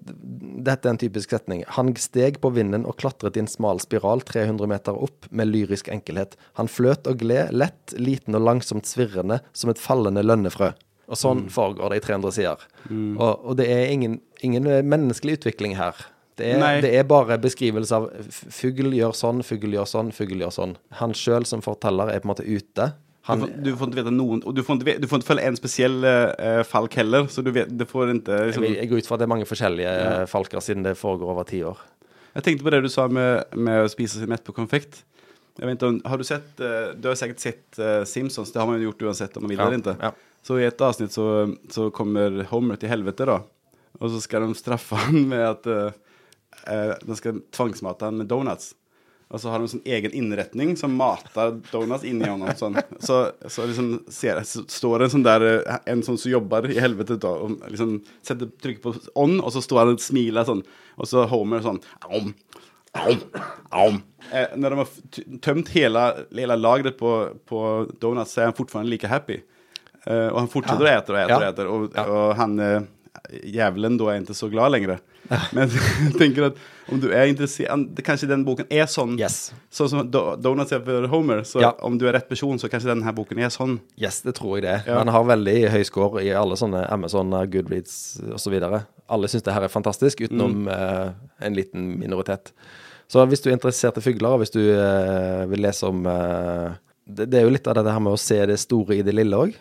Dette 0.65 0.87
er 0.87 0.93
en 0.93 0.99
typisk 0.99 1.31
setning. 1.31 1.63
Han 1.77 1.93
steg 1.99 2.39
på 2.43 2.51
vinden 2.55 2.87
og 2.87 2.97
klatret 3.01 3.37
i 3.37 3.43
en 3.43 3.51
smal 3.51 3.81
spiral 3.83 4.23
300 4.27 4.69
meter 4.71 4.97
opp 5.07 5.27
med 5.29 5.51
lyrisk 5.51 5.91
enkelhet. 5.93 6.35
Han 6.59 6.71
fløt 6.71 7.07
og 7.11 7.19
gled, 7.21 7.53
lett, 7.55 7.95
liten 7.99 8.37
og 8.37 8.45
langsomt 8.47 8.89
svirrende 8.89 9.41
som 9.53 9.71
et 9.71 9.81
fallende 9.81 10.25
lønnefrø. 10.25 10.73
Og 11.05 11.19
sånn 11.19 11.45
foregår 11.53 11.93
det 11.93 12.01
i 12.01 12.05
300 12.07 12.33
sider. 12.33 12.67
Og, 12.89 13.31
og 13.45 13.55
det 13.59 13.69
er 13.69 13.91
ingen, 13.93 14.19
ingen 14.41 14.67
menneskelig 14.89 15.39
utvikling 15.39 15.75
her. 15.77 15.99
Det 16.35 16.49
er, 16.51 16.81
det 16.83 16.91
er 16.99 17.05
bare 17.07 17.37
beskrivelse 17.39 17.95
av 17.95 18.09
fugl 18.51 18.91
gjør 18.97 19.13
sånn, 19.15 19.39
fugl 19.47 19.71
gjør 19.71 19.87
sånn, 19.87 20.09
fugl 20.15 20.41
gjør 20.43 20.51
sånn. 20.51 20.73
Han 20.99 21.15
sjøl 21.15 21.47
som 21.47 21.63
forteller 21.63 22.11
er 22.11 22.19
på 22.19 22.27
en 22.27 22.33
måte 22.33 22.43
ute. 22.43 22.89
Du 23.25 23.39
får, 23.39 23.53
du 23.63 23.69
får 23.77 23.87
inte 23.87 23.97
veta 23.97 24.09
någon, 24.09 24.43
och 24.43 24.53
du 24.53 24.63
får 24.63 24.75
ikke, 24.75 24.97
du 25.01 25.07
får 25.07 25.21
ikke 25.21 25.27
følge 25.31 25.45
en 25.49 25.55
spesiell 25.57 25.95
uh, 26.05 26.61
falk 26.67 26.93
heller, 26.99 27.25
så 27.31 27.41
du 27.41 27.49
vet, 27.55 27.71
du 27.71 27.85
får 27.89 28.11
ikke 28.13 28.41
Liksom, 28.51 28.65
jeg, 28.67 28.75
jeg 28.77 28.89
går 28.91 29.01
ut 29.01 29.07
fra 29.09 29.15
at 29.17 29.23
det 29.23 29.25
er 29.25 29.31
mange 29.31 29.47
forskjellige 29.49 29.95
eh, 30.03 30.25
falker, 30.29 30.61
siden 30.61 30.85
det 30.85 30.93
foregår 30.99 31.31
over 31.33 31.47
ti 31.49 31.63
år. 31.65 31.79
Jeg 32.35 32.45
tenkte 32.45 32.67
på 32.67 32.73
det 32.75 32.83
du 32.85 32.91
sa 32.91 33.07
med, 33.07 33.55
med 33.55 33.87
å 33.87 33.89
spise 33.89 34.19
seg 34.21 34.29
mett 34.29 34.43
på 34.45 34.53
konfekt. 34.53 35.01
Jeg 35.57 35.71
vet 35.71 35.87
om, 35.87 35.97
har 36.05 36.21
du 36.21 36.27
sett, 36.27 36.51
uh, 36.59 36.91
du 36.93 37.09
har 37.09 37.17
sikkert 37.17 37.41
sett 37.41 37.81
Simpsons, 38.11 38.51
det 38.53 38.61
har 38.61 38.69
man 38.69 38.77
jo 38.77 38.91
gjort 38.91 39.07
uansett 39.07 39.39
om 39.39 39.47
man 39.47 39.55
vil 39.55 39.63
Ja, 39.63 39.71
eller 39.71 39.81
ikke. 39.81 39.97
ja. 40.03 40.13
Så 40.45 40.59
i 40.61 40.67
et 40.67 40.81
avsnitt 40.85 41.15
så, 41.15 41.27
så 41.73 41.89
kommer 41.93 42.43
Homer 42.51 42.77
til 42.77 42.91
helvete 42.91 43.25
da. 43.25 43.39
Og 43.97 44.11
så 44.13 44.21
skal 44.21 44.45
de 44.45 44.57
straffe 44.57 44.97
han 45.07 45.23
med 45.31 45.41
at 45.41 45.69
eh, 45.71 45.93
eh, 46.69 46.91
de 47.01 47.17
skal 47.17 47.39
tvangsmata 47.55 48.11
han 48.11 48.19
med 48.19 48.29
donuts. 48.29 48.73
Og 49.33 49.41
så 49.41 49.49
har 49.49 49.57
de 49.57 49.65
en 49.65 49.71
sån 49.71 49.87
egen 49.89 50.13
innretning 50.13 50.75
som 50.77 50.93
matar 50.93 51.55
donuts 51.71 52.05
inni 52.05 52.27
honom. 52.29 52.51
Sånn. 52.59 52.77
Så, 53.01 53.23
så 53.49 53.65
liksom 53.65 54.03
ser, 54.13 54.43
står 54.45 55.07
en 55.07 55.13
sånn 55.15 55.25
der 55.25 55.45
En 55.89 56.03
sånn 56.05 56.19
som 56.21 56.29
jobber 56.29 56.69
i 56.69 56.77
helvete, 56.77 57.17
da, 57.21 57.31
og 57.33 57.65
liksom 57.71 57.97
setter 58.21 58.51
tryck 58.61 58.83
på 58.83 58.93
on 59.17 59.39
og 59.39 59.49
så 59.55 59.63
står 59.65 59.81
han 59.81 59.95
og 59.95 60.05
smiler 60.05 60.45
sånn. 60.45 60.61
Og 60.99 61.09
så 61.09 61.25
Homer 61.31 61.65
sånn 61.65 61.81
om, 62.05 62.29
om, 63.01 63.25
om. 63.73 63.99
Eh, 64.29 64.53
Når 64.61 64.75
de 64.75 64.81
har 64.83 65.41
tømt 65.49 65.73
hele, 65.73 66.05
hele 66.29 66.61
lageret 66.61 67.01
på, 67.01 67.17
på 67.49 67.65
donuts 67.97 68.37
så 68.37 68.45
er 68.45 68.51
han 68.51 68.57
fortsatt 68.61 68.85
like 68.93 69.09
happy. 69.09 69.41
Eh, 70.05 70.27
och 70.27 70.39
han 70.39 70.47
fortsätter 70.47 70.85
Ja. 70.85 70.91
äta 70.97 71.13
och 71.13 71.19
äta 71.19 71.29
Ja. 71.31 71.37
och 71.37 71.43
äter. 71.43 71.67
Och, 71.67 71.91
Ja. 71.95 72.05
och 72.05 72.35
han, 72.35 72.59
eh, 72.59 72.81
djävulen 73.43 73.97
då 73.97 74.09
är 74.09 74.17
inte 74.17 74.33
så 74.33 74.47
glad 74.47 74.71
längre. 74.71 74.99
Men 75.51 75.69
jag 76.09 76.17
tänker 76.17 76.43
att 76.43 76.55
om 76.91 76.99
du 76.99 77.11
är 77.13 77.25
intresserad, 77.25 77.79
Kanskje 77.79 78.01
kanske 78.05 78.27
den 78.27 78.43
boken 78.45 78.65
är 78.69 78.85
sån. 78.85 79.19
Yes. 79.19 79.53
Sånn 79.71 79.89
som 79.89 80.11
Do- 80.11 80.35
Donuts 80.37 80.71
er 80.71 80.79
for 80.85 81.07
Homer, 81.07 81.41
så 81.43 81.61
Ja. 81.61 81.71
om 81.81 81.97
du 81.97 82.07
er 82.07 82.13
rett 82.13 82.29
person 82.29 82.59
så 82.59 82.69
kanskje 82.69 82.87
denne 82.93 83.13
boken 83.13 83.39
er 83.39 83.49
sånn. 83.49 83.79
Yes, 83.97 84.21
det 84.21 84.35
tror 84.35 84.57
jeg 84.59 84.63
det. 84.63 84.83
Ja. 84.87 84.97
Han 84.99 85.07
har 85.07 85.23
veldig 85.23 85.69
høy 85.73 85.83
score 85.83 86.21
i 86.23 86.29
alle 86.33 86.55
sånne 86.55 86.85
Amazon, 86.91 87.31
Goodreads 87.49 88.21
osv. 88.33 88.53
Alle 89.09 89.27
syns 89.27 89.43
det 89.43 89.53
her 89.53 89.63
er 89.63 89.67
fantastisk, 89.73 90.21
utenom 90.21 90.67
eh, 90.67 91.09
en 91.41 91.53
liten 91.55 91.99
minoritet. 91.99 92.51
Så 93.07 93.25
hvis 93.29 93.41
du 93.41 93.49
er 93.49 93.53
interessert 93.57 93.97
i 93.97 94.01
fugler, 94.01 94.29
og 94.33 94.39
hvis 94.41 94.51
du 94.53 94.59
uh, 94.59 95.45
vil 95.49 95.61
lese 95.61 95.83
om 95.85 96.05
uh, 96.09 96.71
det, 97.07 97.27
det 97.29 97.37
er 97.39 97.43
jo 97.45 97.51
litt 97.53 97.67
av 97.67 97.75
det 97.77 97.91
her 97.93 97.99
med 98.01 98.13
å 98.13 98.17
se 98.17 98.39
det 98.49 98.57
store 98.59 98.95
i 98.97 99.03
det 99.05 99.13
lille 99.13 99.37
òg. 99.37 99.53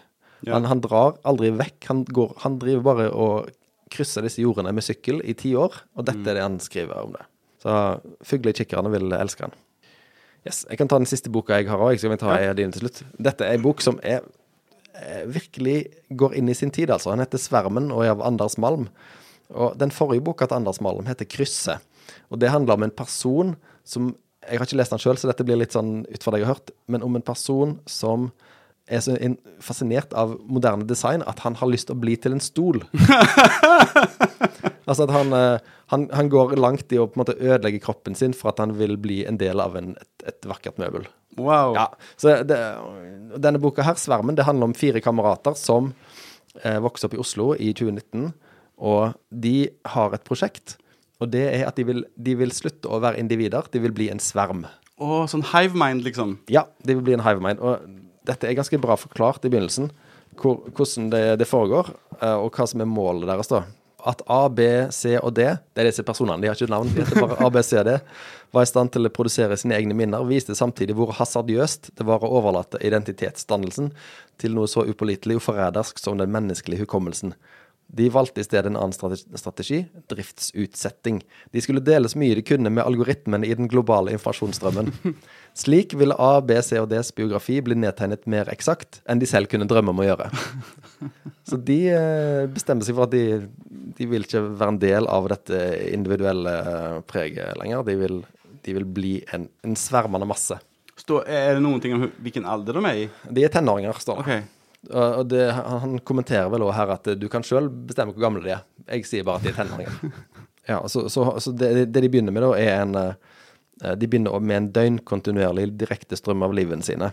Ja. 0.45 0.55
Han, 0.57 0.67
han 0.69 0.81
drar 0.85 1.17
aldri 1.25 1.51
vekk. 1.57 1.79
Han, 1.91 2.05
går, 2.05 2.35
han 2.45 2.59
driver 2.63 2.83
bare 2.89 3.11
og 3.13 3.51
krysser 3.95 4.25
disse 4.27 4.43
jordene 4.43 4.73
med 4.75 4.85
sykkel 4.85 5.21
i 5.25 5.35
ti 5.39 5.55
år, 5.59 5.77
og 5.97 6.07
dette 6.09 6.25
er 6.31 6.39
det 6.39 6.43
han 6.45 6.59
skriver 6.63 7.05
om 7.05 7.13
det. 7.15 7.25
Så 7.63 7.75
fuglekikkerne 8.29 8.91
vil 8.93 9.13
elske 9.17 9.47
han. 9.47 9.55
Yes, 10.45 10.65
Jeg 10.69 10.77
kan 10.77 10.89
ta 10.91 10.99
den 11.01 11.09
siste 11.09 11.31
boka 11.33 11.57
jeg 11.57 11.71
har 11.71 11.81
òg, 11.81 11.97
så 11.97 12.09
kan 12.09 12.17
vi 12.17 12.21
ta 12.21 12.35
Ja. 12.41 12.53
til 12.55 12.73
slutt. 12.73 13.03
Dette 13.17 13.47
er 13.47 13.55
en 13.57 13.63
bok 13.65 13.81
som 13.81 13.99
er 14.03 14.21
eh, 14.95 15.25
virkelig 15.27 15.89
går 16.13 16.35
inn 16.35 16.49
i 16.49 16.55
sin 16.55 16.71
tid, 16.71 16.91
altså. 16.91 17.11
Han 17.11 17.19
heter 17.21 17.39
'Svermen' 17.39 17.93
og 17.93 18.05
er 18.05 18.11
av 18.11 18.23
Anders 18.23 18.59
Malm. 18.59 18.89
Og 19.51 19.79
den 19.79 19.91
forrige 19.91 20.23
boka 20.25 20.47
til 20.47 20.57
Anders 20.57 20.81
Malm 20.81 21.07
heter 21.07 21.25
'Krysset'. 21.25 21.81
Og 22.31 22.39
det 22.39 22.51
handler 22.51 22.75
om 22.75 22.83
en 22.83 22.91
person 22.91 23.57
som 23.85 24.17
Jeg 24.51 24.59
har 24.59 24.67
ikke 24.67 24.77
lest 24.77 24.91
den 24.91 24.99
sjøl, 24.99 25.17
så 25.17 25.27
dette 25.27 25.43
blir 25.43 25.57
litt 25.57 25.73
sånn 25.73 26.05
ut 26.05 26.23
fra 26.23 26.31
det 26.33 26.41
jeg 26.41 26.47
har 26.47 26.55
hørt, 26.55 26.71
men 26.87 27.03
om 27.03 27.17
en 27.17 27.23
person 27.23 27.81
som 27.87 28.31
er 28.85 29.01
så 29.01 29.17
fascinert 29.65 30.13
av 30.17 30.35
moderne 30.45 30.85
design 30.89 31.25
at 31.25 31.41
han 31.45 31.57
har 31.57 31.71
lyst 31.71 31.89
til 31.89 31.97
å 31.97 32.03
bli 32.03 32.17
til 32.21 32.37
en 32.37 32.43
stol. 32.45 32.83
altså 34.89 35.07
at 35.07 35.15
han, 35.15 35.33
eh, 35.33 35.73
han, 35.93 36.07
han 36.13 36.31
går 36.33 36.57
langt 36.61 36.93
i 36.93 37.01
å 37.01 37.07
på 37.09 37.17
en 37.17 37.25
måte 37.25 37.39
ødelegge 37.39 37.81
kroppen 37.85 38.19
sin 38.19 38.37
for 38.37 38.53
at 38.53 38.61
han 38.61 38.77
vil 38.77 38.99
bli 39.01 39.23
en 39.29 39.41
del 39.41 39.63
av 39.65 39.79
en, 39.81 39.95
et, 39.97 40.27
et 40.29 40.51
vakkert 40.51 40.81
møbel. 40.83 41.09
Wow. 41.41 41.75
Ja, 41.75 41.89
så 42.21 42.37
det, 42.47 42.61
Denne 43.43 43.59
boka 43.59 43.83
her, 43.83 43.99
'Svermen', 43.99 44.37
det 44.37 44.47
handler 44.47 44.71
om 44.71 44.77
fire 44.77 45.01
kamerater 45.03 45.57
som 45.59 45.95
eh, 46.63 46.79
vokste 46.79 47.09
opp 47.09 47.17
i 47.17 47.23
Oslo 47.25 47.55
i 47.57 47.73
2019. 47.73 48.33
Og 48.85 49.15
de 49.31 49.71
har 49.95 50.15
et 50.15 50.25
prosjekt, 50.27 50.77
og 51.23 51.31
det 51.33 51.45
er 51.47 51.67
at 51.67 51.77
de 51.79 51.87
vil, 51.87 52.05
de 52.19 52.35
vil 52.37 52.53
slutte 52.53 52.91
å 52.91 53.01
være 53.03 53.21
individer. 53.23 53.67
De 53.71 53.81
vil 53.83 53.95
bli 53.95 54.11
en 54.13 54.23
sverm. 54.23 54.65
Åh, 55.03 55.27
sånn 55.31 55.47
hive 55.55 55.79
mind 55.79 56.05
liksom. 56.07 56.39
Ja, 56.53 56.67
de 56.85 56.99
vil 56.99 57.07
bli 57.07 57.17
en 57.17 57.25
hivemind. 57.25 57.63
Og 57.63 57.83
dette 58.29 58.49
er 58.49 58.59
ganske 58.59 58.81
bra 58.81 58.97
forklart 58.99 59.45
i 59.45 59.53
begynnelsen, 59.53 59.91
hvor, 60.41 60.63
hvordan 60.75 61.11
det, 61.13 61.25
det 61.43 61.49
foregår, 61.49 61.93
eh, 62.21 62.37
og 62.37 62.55
hva 62.55 62.67
som 62.69 62.83
er 62.83 62.91
målet 62.91 63.29
deres. 63.31 63.51
da. 63.53 63.65
At 64.05 64.21
A, 64.29 64.43
B, 64.53 64.67
C 64.93 65.15
og 65.17 65.33
D, 65.37 65.47
det 65.49 65.81
er 65.81 65.89
disse 65.89 66.05
personene, 66.05 66.43
de 66.43 66.51
har 66.51 66.59
ikke 66.59 66.73
navn, 66.73 66.91
de 66.93 67.01
heter 67.01 67.25
bare 67.25 67.39
A, 67.41 67.49
B, 67.53 67.63
C 67.65 67.79
og 67.81 67.87
D, 67.89 67.97
var 68.55 68.67
i 68.67 68.71
stand 68.71 68.93
til 68.95 69.09
å 69.09 69.13
produsere 69.13 69.57
sine 69.59 69.77
egne 69.79 69.97
minner, 69.97 70.27
viste 70.29 70.57
samtidig 70.57 70.97
hvor 70.99 71.15
hasardiøst 71.17 71.95
det 71.99 72.07
var 72.07 72.23
å 72.23 72.33
overlate 72.39 72.83
identitetsdannelsen 72.85 73.91
til 74.43 74.55
noe 74.57 74.71
så 74.71 74.85
upålitelig 74.87 75.41
og 75.41 75.47
forrædersk 75.47 76.03
som 76.03 76.21
den 76.21 76.33
menneskelige 76.35 76.85
hukommelsen. 76.85 77.35
De 77.87 78.09
valgte 78.11 78.41
i 78.41 78.45
stedet 78.45 78.71
en 78.71 78.79
annen 78.81 79.17
strategi, 79.39 79.85
driftsutsetting. 80.11 81.21
De 81.53 81.63
skulle 81.63 81.83
dele 81.85 82.09
så 82.11 82.19
mye 82.19 82.35
de 82.35 82.43
kunne 82.47 82.73
med 82.73 82.83
algoritmene 82.83 83.47
i 83.47 83.55
den 83.55 83.69
globale 83.71 84.15
informasjonsstrømmen. 84.17 84.91
Slik 85.63 85.95
ville 85.99 86.17
A, 86.19 86.41
B, 86.43 86.57
C 86.65 86.81
og 86.81 86.89
Ds 86.91 87.13
biografi 87.15 87.61
bli 87.63 87.77
nedtegnet 87.79 88.27
mer 88.31 88.51
eksakt 88.51 88.99
enn 89.07 89.23
de 89.23 89.29
selv 89.31 89.53
kunne 89.53 89.69
drømme 89.71 89.95
om 89.95 90.03
å 90.03 90.09
gjøre. 90.09 90.31
Så 91.49 91.61
de 91.61 91.79
eh, 91.95 92.43
bestemmer 92.51 92.87
seg 92.87 92.97
for 92.97 93.07
at 93.07 93.15
de, 93.15 93.45
de 93.95 94.09
vil 94.11 94.27
ikke 94.27 94.43
være 94.49 94.75
en 94.75 94.83
del 94.83 95.11
av 95.11 95.29
dette 95.31 95.61
individuelle 95.93 96.57
eh, 96.73 96.99
preget 97.07 97.61
lenger. 97.61 97.87
De 97.87 97.99
vil, 98.01 98.21
de 98.65 98.79
vil 98.81 98.89
bli 98.97 99.15
en, 99.37 99.47
en 99.63 99.79
svermende 99.79 100.27
masse. 100.27 100.59
Stå, 100.99 101.23
er 101.27 101.57
det 101.57 101.63
noen 101.63 101.83
ting 101.83 101.95
om 101.97 102.09
hvilken 102.23 102.47
alder 102.49 102.79
de 102.81 102.85
er 102.91 103.01
i? 103.05 103.09
De 103.39 103.47
er 103.47 103.55
tenåringer, 103.55 104.03
står 104.03 104.21
det. 104.21 104.27
Okej. 104.27 104.45
Og 104.91 105.29
det, 105.31 105.47
han 105.55 105.99
kommenterer 106.05 106.51
vel 106.53 106.67
også 106.67 106.77
her 106.77 106.95
at 106.97 107.13
du 107.17 107.29
kan 107.33 107.45
sjøl 107.47 107.71
bestemme 107.89 108.13
hvor 108.13 108.27
gamle 108.27 108.45
de 108.45 108.53
er. 108.57 108.65
Jeg 108.91 109.07
sier 109.09 109.27
bare 109.27 109.41
at 109.41 109.47
de 109.47 109.53
er 109.55 109.61
tenåringer. 109.63 110.01
Ja, 110.65 110.79
så, 110.89 111.11
så, 111.13 111.27
så 111.45 111.51
det, 111.53 111.91
det 111.93 112.01
de 112.01 112.09
begynner 112.09 112.33
med, 112.33 112.41
da, 112.41 112.55
er 112.57 112.79
en 112.81 112.95
eh, 112.97 113.97
De 114.01 114.09
begynner 114.09 114.41
med 114.41 114.57
en 114.57 114.69
døgnkontinuerlig 114.73 115.67
direktestrøm 115.77 116.41
av 116.47 116.55
livene 116.57 116.87
sine. 116.87 117.11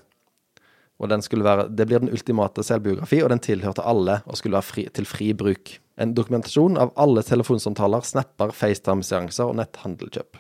Og 1.02 1.10
den 1.10 1.24
skulle 1.26 1.44
være, 1.44 1.68
Det 1.68 1.88
blir 1.90 2.00
den 2.00 2.14
ultimate 2.14 2.64
selvbiografi, 2.64 3.22
og 3.24 3.32
den 3.34 3.42
tilhørte 3.44 3.84
alle 3.84 4.22
og 4.26 4.38
skulle 4.38 4.56
være 4.56 4.70
fri, 4.70 4.86
til 4.94 5.10
fri 5.10 5.34
bruk. 5.34 5.74
En 6.00 6.14
dokumentasjon 6.16 6.78
av 6.80 6.94
alle 6.96 7.24
telefonsamtaler, 7.26 8.06
snapper, 8.08 8.54
FaceTime-seanser 8.56 9.50
og 9.50 9.58
netthandelkjøp. 9.60 10.40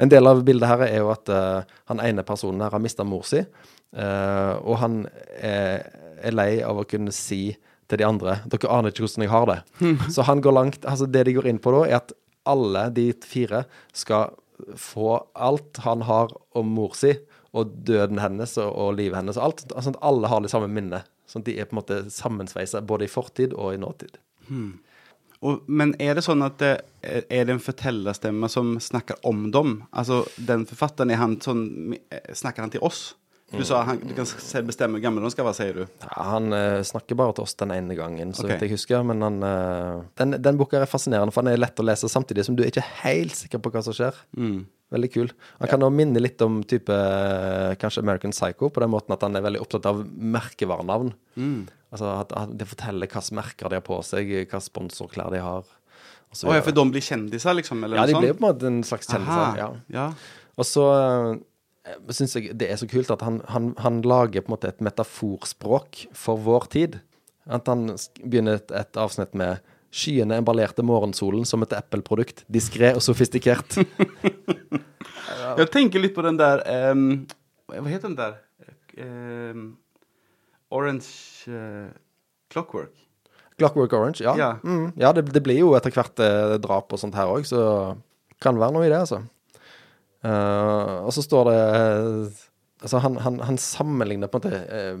En 0.00 0.10
del 0.12 0.28
av 0.28 0.42
bildet 0.44 0.68
her 0.68 0.84
er 0.86 0.98
jo 0.98 1.10
at 1.12 1.30
uh, 1.32 1.76
han 1.88 2.02
ene 2.04 2.24
personen 2.26 2.64
her 2.64 2.74
har 2.74 2.82
mista 2.84 3.04
mor 3.06 3.24
si, 3.28 3.40
uh, 3.40 4.54
og 4.60 4.76
han 4.82 4.98
er, 5.38 5.86
er 6.22 6.36
lei 6.36 6.62
av 6.64 6.80
å 6.80 6.86
kunne 6.88 7.12
si 7.14 7.56
til 7.90 8.00
de 8.00 8.06
andre 8.06 8.38
Dere 8.48 8.70
aner 8.72 8.92
ikke 8.92 9.04
hvordan 9.04 9.26
jeg 9.26 9.32
har 9.32 9.46
det. 9.50 9.58
Så 10.12 10.24
han 10.28 10.40
går 10.44 10.56
langt 10.56 10.86
altså 10.88 11.06
Det 11.06 11.24
de 11.26 11.34
går 11.36 11.48
inn 11.50 11.60
på 11.62 11.74
da, 11.74 11.84
er 11.88 12.00
at 12.00 12.14
alle 12.44 12.88
de 12.92 13.08
fire 13.24 13.64
skal 13.96 14.34
få 14.76 15.16
alt 15.32 15.80
han 15.84 16.04
har 16.04 16.32
om 16.54 16.68
mor 16.76 16.92
si, 16.96 17.14
og 17.56 17.72
døden 17.88 18.20
hennes 18.20 18.56
og, 18.60 18.68
og 18.68 18.98
livet 18.98 19.16
hennes 19.16 19.38
og 19.40 19.46
alt. 19.46 19.64
Sånn 19.72 19.96
at 19.96 20.04
alle 20.04 20.28
har 20.28 20.44
det 20.44 20.50
samme 20.52 20.68
minnet. 20.68 21.08
Sånn 21.30 21.42
at 21.42 21.48
de 21.48 21.56
er 21.58 21.68
på 21.68 21.74
en 21.74 21.80
måte 21.80 22.00
sammensveisa 22.12 22.82
både 22.84 23.08
i 23.08 23.10
fortid 23.10 23.56
og 23.56 23.74
i 23.74 23.80
nåtid. 23.80 24.18
Och, 25.44 25.64
men 25.66 25.94
er 26.00 26.14
det 26.16 26.22
sånn 26.24 26.42
at 26.44 26.58
det 26.58 26.80
är, 27.02 27.24
är 27.28 27.44
det 27.44 27.52
en 27.52 27.60
fortellerstemme 27.60 28.48
som 28.48 28.80
snakker 28.80 29.16
om 29.26 29.50
dem? 29.50 29.84
Altså, 29.90 30.22
den 30.36 30.64
forfatteren, 30.66 31.10
han 31.20 31.40
sånn, 31.40 31.96
Snakker 32.32 32.64
han 32.64 32.72
til 32.72 32.80
oss? 32.80 33.14
Du 33.52 33.60
sa 33.66 33.82
han, 33.86 34.00
du 34.00 34.14
kan 34.16 34.26
bestemme 34.66 34.96
hvor 34.96 35.04
gammel 35.04 35.26
han 35.26 35.32
skal 35.32 35.46
være, 35.46 35.56
sier 35.58 35.76
du? 35.76 35.82
Ja, 36.02 36.24
han 36.32 36.54
eh, 36.56 36.80
snakker 36.86 37.18
bare 37.18 37.36
til 37.36 37.44
oss 37.44 37.54
den 37.60 37.74
ene 37.74 37.96
gangen, 37.98 38.32
så 38.34 38.42
okay. 38.42 38.54
vidt 38.54 38.64
jeg 38.66 38.74
husker. 38.74 39.04
Men 39.06 39.22
han, 39.22 39.36
eh, 39.46 40.00
den, 40.20 40.38
den 40.42 40.58
boka 40.60 40.80
er 40.80 40.90
fascinerende, 40.90 41.34
for 41.34 41.44
den 41.44 41.54
er 41.54 41.60
lett 41.60 41.78
å 41.78 41.86
lese 41.86 42.10
samtidig 42.10 42.46
som 42.48 42.56
du 42.56 42.64
er 42.64 42.72
ikke 42.72 42.86
helt 43.04 43.36
sikker 43.38 43.62
på 43.62 43.74
hva 43.74 43.84
som 43.84 43.94
skjer. 43.96 44.18
Veldig 44.94 45.10
kul. 45.12 45.30
Han 45.60 45.70
kan 45.70 45.86
også 45.86 45.98
minne 46.00 46.22
litt 46.22 46.42
om 46.44 46.62
type 46.70 46.96
eh, 46.96 47.76
kanskje 47.80 48.02
American 48.04 48.34
Psycho, 48.34 48.72
på 48.72 48.82
den 48.82 48.92
måten 48.94 49.14
at 49.14 49.22
han 49.26 49.38
er 49.38 49.46
veldig 49.46 49.62
opptatt 49.62 49.88
av 49.92 50.02
merkevarenavn. 50.10 51.14
Altså 51.94 52.10
at, 52.10 52.34
at 52.34 52.58
det 52.58 52.66
forteller 52.66 53.06
hvilke 53.06 53.38
merker 53.38 53.70
de 53.70 53.78
har 53.78 53.86
på 53.86 54.00
seg, 54.06 54.30
hvilke 54.32 54.60
sponsorklær 54.64 55.30
de 55.34 55.44
har. 55.44 55.68
Så 56.34 56.48
Oh, 56.48 56.56
ja, 56.56 56.62
for 56.66 56.74
de 56.74 56.82
blir 56.90 57.04
kjendiser, 57.04 57.54
liksom? 57.54 57.84
Eller 57.86 58.00
ja, 58.00 58.06
de 58.10 58.18
blir 58.18 58.32
på 58.34 58.42
en 58.42 58.48
måte 58.48 58.66
en 58.66 58.80
slags 58.86 59.06
kjendiser. 59.06 59.60
Ja. 59.60 59.68
ja. 59.94 60.06
Og 60.58 60.66
så 60.66 60.82
uh, 60.82 61.36
syns 62.16 62.36
jeg 62.38 62.54
det 62.56 62.70
er 62.70 62.78
så 62.80 62.88
kult 62.88 63.10
at 63.12 63.22
han, 63.24 63.42
han, 63.52 63.72
han 63.82 64.00
lager 64.06 64.44
på 64.44 64.50
en 64.50 64.56
måte 64.56 64.70
et 64.70 64.82
metaforspråk 64.84 66.06
for 66.16 66.40
vår 66.40 66.68
tid. 66.72 66.98
At 67.44 67.68
han 67.68 67.90
begynner 68.22 68.60
et, 68.60 68.72
et 68.72 69.00
avsnitt 69.00 69.36
med 69.36 69.60
Skyene 69.94 70.40
emballerte 70.40 70.82
morgensolen 70.82 71.44
som 71.46 71.62
et 71.62 71.74
Apple-produkt. 71.76 72.42
Diskré 72.50 72.94
og 72.96 73.02
sofistikert. 73.04 73.76
jeg 75.60 75.68
tenker 75.70 76.02
litt 76.02 76.16
på 76.16 76.24
den 76.26 76.40
der 76.40 76.64
um, 76.90 77.22
Hva 77.70 77.86
heter 77.86 78.08
den 78.08 78.18
der? 78.18 78.40
Um, 78.98 79.68
Orange 80.74 81.46
uh, 81.46 81.92
Clockwork. 82.50 82.94
Clockwork 83.58 83.92
Orange, 83.94 84.24
ja. 84.24 84.34
Ja. 84.38 84.50
Mm, 84.64 84.92
ja 84.98 85.12
det, 85.14 85.28
det 85.30 85.44
blir 85.46 85.60
jo 85.60 85.76
etter 85.78 85.94
hvert 85.94 86.18
eh, 86.22 86.56
drap 86.62 86.90
og 86.90 86.98
sånt 86.98 87.14
her 87.14 87.30
òg, 87.30 87.46
så 87.46 87.60
kan 88.42 88.58
være 88.58 88.74
noe 88.74 88.86
i 88.86 88.90
det, 88.90 88.98
altså. 89.04 89.20
Eh, 90.24 90.96
og 91.04 91.12
så 91.14 91.24
står 91.24 91.50
det 91.50 91.60
eh, 91.60 92.42
Altså, 92.84 92.98
han, 93.00 93.14
han, 93.16 93.38
han 93.40 93.56
sammenligner 93.56 94.28
på 94.28 94.36
en 94.36 94.42
måte 94.44 94.58
eh, 94.76 94.98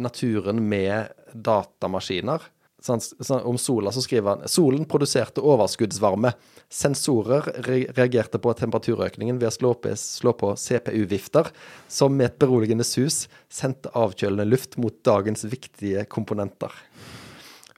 naturen 0.00 0.62
med 0.70 1.10
datamaskiner. 1.34 2.46
Så 2.80 2.94
han, 2.94 3.02
så 3.02 3.40
om 3.50 3.58
sola 3.60 3.90
så 3.92 4.00
skriver 4.00 4.30
han 4.30 4.48
Solen 4.48 4.86
produserte 4.88 5.42
overskuddsvarme. 5.44 6.30
Sensorer 6.72 7.50
reagerte 7.66 8.40
på 8.40 8.54
temperaturøkningen 8.56 9.36
ved 9.42 9.50
å 9.50 9.52
slå 9.52 9.74
på, 9.84 9.92
slå 10.00 10.32
på 10.38 10.54
CPU-vifter, 10.62 11.50
som 11.92 12.16
med 12.16 12.30
et 12.30 12.38
beroligende 12.40 12.86
sus 12.88 13.26
sendte 13.52 13.92
avkjølende 13.92 14.48
luft 14.48 14.78
mot 14.80 14.96
dagens 15.04 15.44
viktige 15.50 16.06
komponenter. 16.08 16.72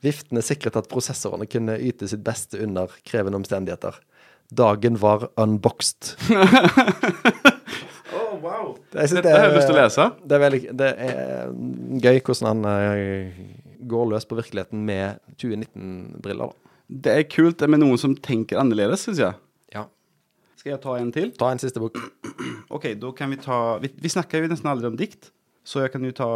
Viftene 0.06 0.44
sikret 0.44 0.78
at 0.78 0.92
prosessorene 0.92 1.50
kunne 1.50 1.80
yte 1.82 2.06
sitt 2.06 2.22
beste 2.22 2.62
under 2.62 2.92
krevende 3.02 3.40
omstendigheter. 3.40 3.98
Dagen 4.48 4.96
var 5.00 5.28
unboxed. 5.36 6.16
Oh, 8.08 8.38
wow! 8.40 8.76
Det 8.92 9.04
Dette 9.18 9.32
har 9.32 9.44
jeg 9.46 9.56
lyst 9.58 9.68
til 9.68 9.76
å 9.76 9.82
lese. 9.82 10.04
Det 10.24 10.36
er, 10.36 10.40
veldig, 10.40 10.60
det 10.80 10.88
er 11.04 11.50
gøy 12.00 12.20
hvordan 12.24 12.48
han 12.48 12.68
eh, 12.70 13.42
går 13.90 14.08
løs 14.12 14.26
på 14.28 14.38
virkeligheten 14.38 14.80
med 14.88 15.20
2019-briller. 15.36 16.54
Det 16.88 17.14
er 17.14 17.26
kult 17.28 17.60
det 17.60 17.68
med 17.68 17.82
noen 17.82 18.00
som 18.00 18.16
tenker 18.16 18.60
annerledes, 18.60 19.04
syns 19.04 19.20
jeg. 19.20 19.36
Ja. 19.76 19.84
Skal 20.56 20.72
jeg 20.74 20.82
ta 20.84 20.96
en 20.96 21.12
til? 21.14 21.32
Ta 21.36 21.52
en 21.52 21.60
siste 21.60 21.82
bok. 21.82 22.00
OK, 22.74 22.94
da 23.00 23.12
kan 23.16 23.32
vi 23.34 23.40
ta, 23.44 23.60
vi, 23.84 23.92
vi 23.92 24.12
snakker 24.12 24.44
jo 24.44 24.52
nesten 24.54 24.72
aldri 24.72 24.88
om 24.90 24.98
dikt. 24.98 25.30
Så 25.68 25.84
jeg 25.84 25.92
kan 25.92 26.04
jo 26.08 26.14
ta 26.16 26.32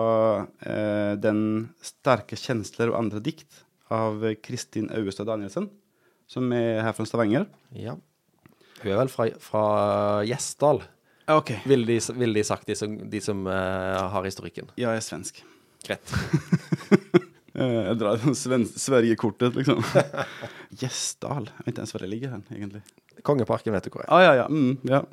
eh, 0.69 1.15
den 1.17 1.45
sterke 1.81 2.37
kjensler 2.37 2.93
og 2.93 3.01
andre 3.01 3.23
dikt 3.25 3.63
av 3.93 4.21
Kristin 4.45 4.93
Auestad 4.93 5.31
Danielsen. 5.33 5.71
Som 6.33 6.53
er 6.57 6.81
her 6.81 6.95
fra 6.97 7.05
Stavanger. 7.05 7.45
Ja. 7.77 7.99
Hun 8.83 8.91
er 8.91 8.99
vel 9.03 9.11
fra, 9.13 9.27
fra 9.43 9.65
Gjesdal, 10.27 10.81
okay. 11.31 11.61
ville 11.69 11.87
de, 11.87 11.99
vil 12.19 12.33
de 12.35 12.45
sagt, 12.47 12.67
de 12.67 12.77
som, 12.79 12.95
de 13.13 13.21
som 13.23 13.45
uh, 13.47 14.09
har 14.15 14.25
historikken. 14.27 14.73
Ja, 14.75 14.95
jeg 14.95 15.03
er 15.03 15.07
svensk. 15.07 15.43
Greit. 15.87 16.15
jeg 17.59 17.99
drar 18.01 18.25
Sverige-kortet 18.33 19.61
liksom. 19.61 19.85
Gjesdal. 20.81 21.51
Jeg 21.53 21.67
vet 21.67 21.75
ikke 21.75 21.85
ens 21.85 21.95
hvor 21.95 22.07
det 22.07 22.11
ligger 22.11 22.35
hen, 22.35 22.45
egentlig. 22.55 22.83
Kongeparken 23.29 23.77
vet 23.77 23.87
du 23.87 23.93
hvor 23.93 24.07
er. 24.07 24.11
Ja, 24.11 24.33
ja, 24.33 24.35
ja. 24.43 24.49
Mm, 24.49 24.79
ja. 24.89 25.05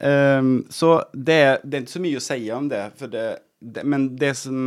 Um, 0.00 0.54
så 0.72 0.94
det, 1.12 1.40
det 1.66 1.76
er 1.76 1.84
ikke 1.84 1.98
så 1.98 2.04
mye 2.06 2.20
å 2.22 2.24
si 2.24 2.40
om 2.56 2.70
det, 2.70 2.84
för 2.96 3.10
det, 3.12 3.24
det 3.60 3.84
men 3.84 4.06
det 4.16 4.32
som 4.38 4.60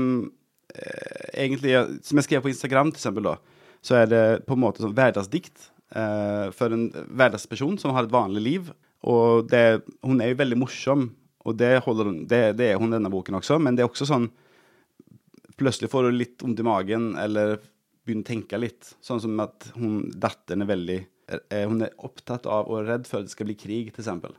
eh, 0.75 1.23
egentlig 1.31 1.73
som 2.05 2.19
jeg 2.19 2.27
skrev 2.27 2.43
på 2.43 2.51
Instagram 2.51 2.91
til 2.91 3.01
eksempel, 3.01 3.31
da, 3.31 3.63
så 3.81 4.03
er 4.03 4.11
det 4.11 4.25
på 4.45 4.53
en 4.53 4.61
måte 4.61 4.83
som 4.83 4.93
hverdagsdikt 4.93 5.71
eh, 5.95 6.51
för 6.51 6.71
en 6.71 6.87
hverdagsperson 6.91 7.77
som 7.77 7.93
har 7.95 8.03
et 8.03 8.13
vanlig 8.13 8.41
liv. 8.41 8.71
Og 9.03 9.49
det, 9.51 9.83
hun 10.01 10.21
er 10.23 10.31
jo 10.31 10.39
veldig 10.39 10.57
morsom, 10.61 11.09
og 11.43 11.57
det, 11.59 11.75
hun, 11.85 12.23
det, 12.27 12.41
det 12.59 12.71
er 12.71 12.79
hun 12.79 12.93
denne 12.93 13.11
boken 13.11 13.39
også. 13.39 13.59
men 13.59 13.75
det 13.75 13.85
er 13.85 13.91
også 13.91 14.09
sånn 14.09 14.31
Plutselig 15.53 15.91
får 15.91 16.07
du 16.07 16.15
litt 16.15 16.41
vondt 16.41 16.63
i 16.63 16.65
magen, 16.65 17.11
eller 17.13 17.59
begynner 18.03 18.25
å 18.25 18.29
tenke 18.31 18.57
litt. 18.57 18.87
Sånn 19.05 19.19
som 19.21 19.37
at 19.43 19.67
hun, 19.75 20.07
datteren 20.09 20.65
er 20.65 20.69
veldig 20.71 20.95
eh, 21.29 21.67
Hun 21.69 21.85
er 21.85 21.93
opptatt 22.01 22.47
av 22.49 22.71
og 22.73 22.87
redd 22.87 23.05
for 23.05 23.21
at 23.21 23.27
det 23.27 23.35
skal 23.35 23.47
bli 23.51 23.55
krig, 23.59 23.91
eksempel. 23.93 24.33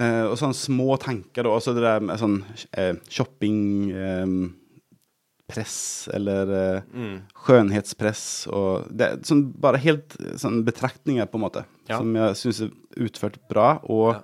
Eh, 0.00 0.24
og 0.30 0.38
sånne 0.40 0.56
små 0.56 0.96
tanker, 1.02 1.44
da. 1.44 1.52
Også 1.52 1.74
det 1.76 1.84
der 1.84 2.00
med 2.08 2.22
sånn 2.22 2.38
eh, 2.72 2.94
shopping 3.12 3.60
eh, 3.92 4.34
Press 5.52 5.76
eller 6.14 6.82
mm. 6.92 7.14
skjønnhetspress 7.46 8.24
og 8.54 8.88
det, 8.90 9.06
er 9.06 9.22
sånn, 9.26 9.44
Bare 9.60 9.80
helt 9.82 10.16
eh, 10.20 10.36
sånn 10.40 10.62
betraktninger, 10.66 11.26
på 11.30 11.40
en 11.40 11.44
måte, 11.46 11.64
Ja. 11.90 11.98
som 11.98 12.14
jeg 12.16 12.38
syns 12.40 12.60
er 12.66 13.06
utført 13.06 13.40
bra 13.50 13.80
og 13.84 14.14
Ja. 14.14 14.20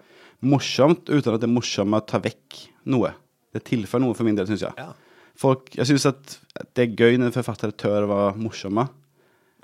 morsomt, 0.46 1.08
uten 1.08 1.34
at 1.34 1.40
det 1.42 1.50
morsomme 1.50 2.00
tar 2.06 2.20
vekk 2.24 2.60
noe. 2.86 3.14
Det 3.52 3.64
tilfører 3.64 4.04
noe 4.04 4.14
for 4.14 4.24
min 4.28 4.36
del, 4.36 4.46
syns 4.46 4.62
jeg. 4.66 4.74
Ja. 4.76 4.92
Folk, 5.36 5.68
jeg 5.76 5.86
syns 5.88 6.06
at 6.08 6.38
det 6.76 6.86
er 6.86 6.96
gøy 6.96 7.18
når 7.20 7.34
forfattere 7.34 7.72
tør 7.76 8.04
å 8.06 8.10
være 8.12 8.36
morsomme. 8.40 8.86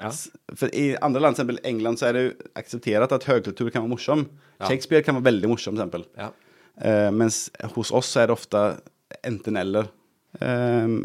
Ja. 0.02 0.10
For 0.58 0.72
I 0.74 0.96
andre 1.04 1.20
land, 1.22 1.36
eksempel 1.36 1.60
England, 1.68 2.00
så 2.00 2.08
er 2.08 2.16
det 2.16 2.22
jo 2.24 2.32
akseptert 2.58 3.12
at 3.14 3.26
høykultur 3.28 3.70
kan 3.70 3.84
være 3.84 3.92
morsom. 3.92 4.24
Shakespeare 4.66 5.04
kan 5.06 5.16
være 5.18 5.28
veldig 5.30 5.50
morsom, 5.52 5.78
f.eks. 5.78 6.08
Ja. 6.18 6.30
Eh, 6.82 7.10
mens 7.14 7.44
hos 7.76 7.92
oss 7.94 8.10
er 8.16 8.28
det 8.30 8.36
ofte 8.36 8.62
enten-eller. 9.28 9.90
Eh, 10.40 10.96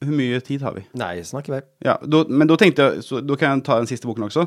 hvor 0.00 0.16
mye 0.16 0.40
tid 0.44 0.62
har 0.64 0.76
vi? 0.76 0.82
Nei, 0.96 1.14
snakker 1.26 1.58
vi. 1.58 1.62
Ja, 1.84 1.98
då, 2.02 2.24
men 2.28 2.48
da 2.48 2.56
tenkte 2.60 2.86
jeg, 2.86 3.02
så 3.04 3.20
da 3.20 3.36
kan 3.36 3.58
jeg 3.58 3.66
ta 3.66 3.76
den 3.82 3.88
siste 3.90 4.08
boken 4.08 4.28
også. 4.30 4.46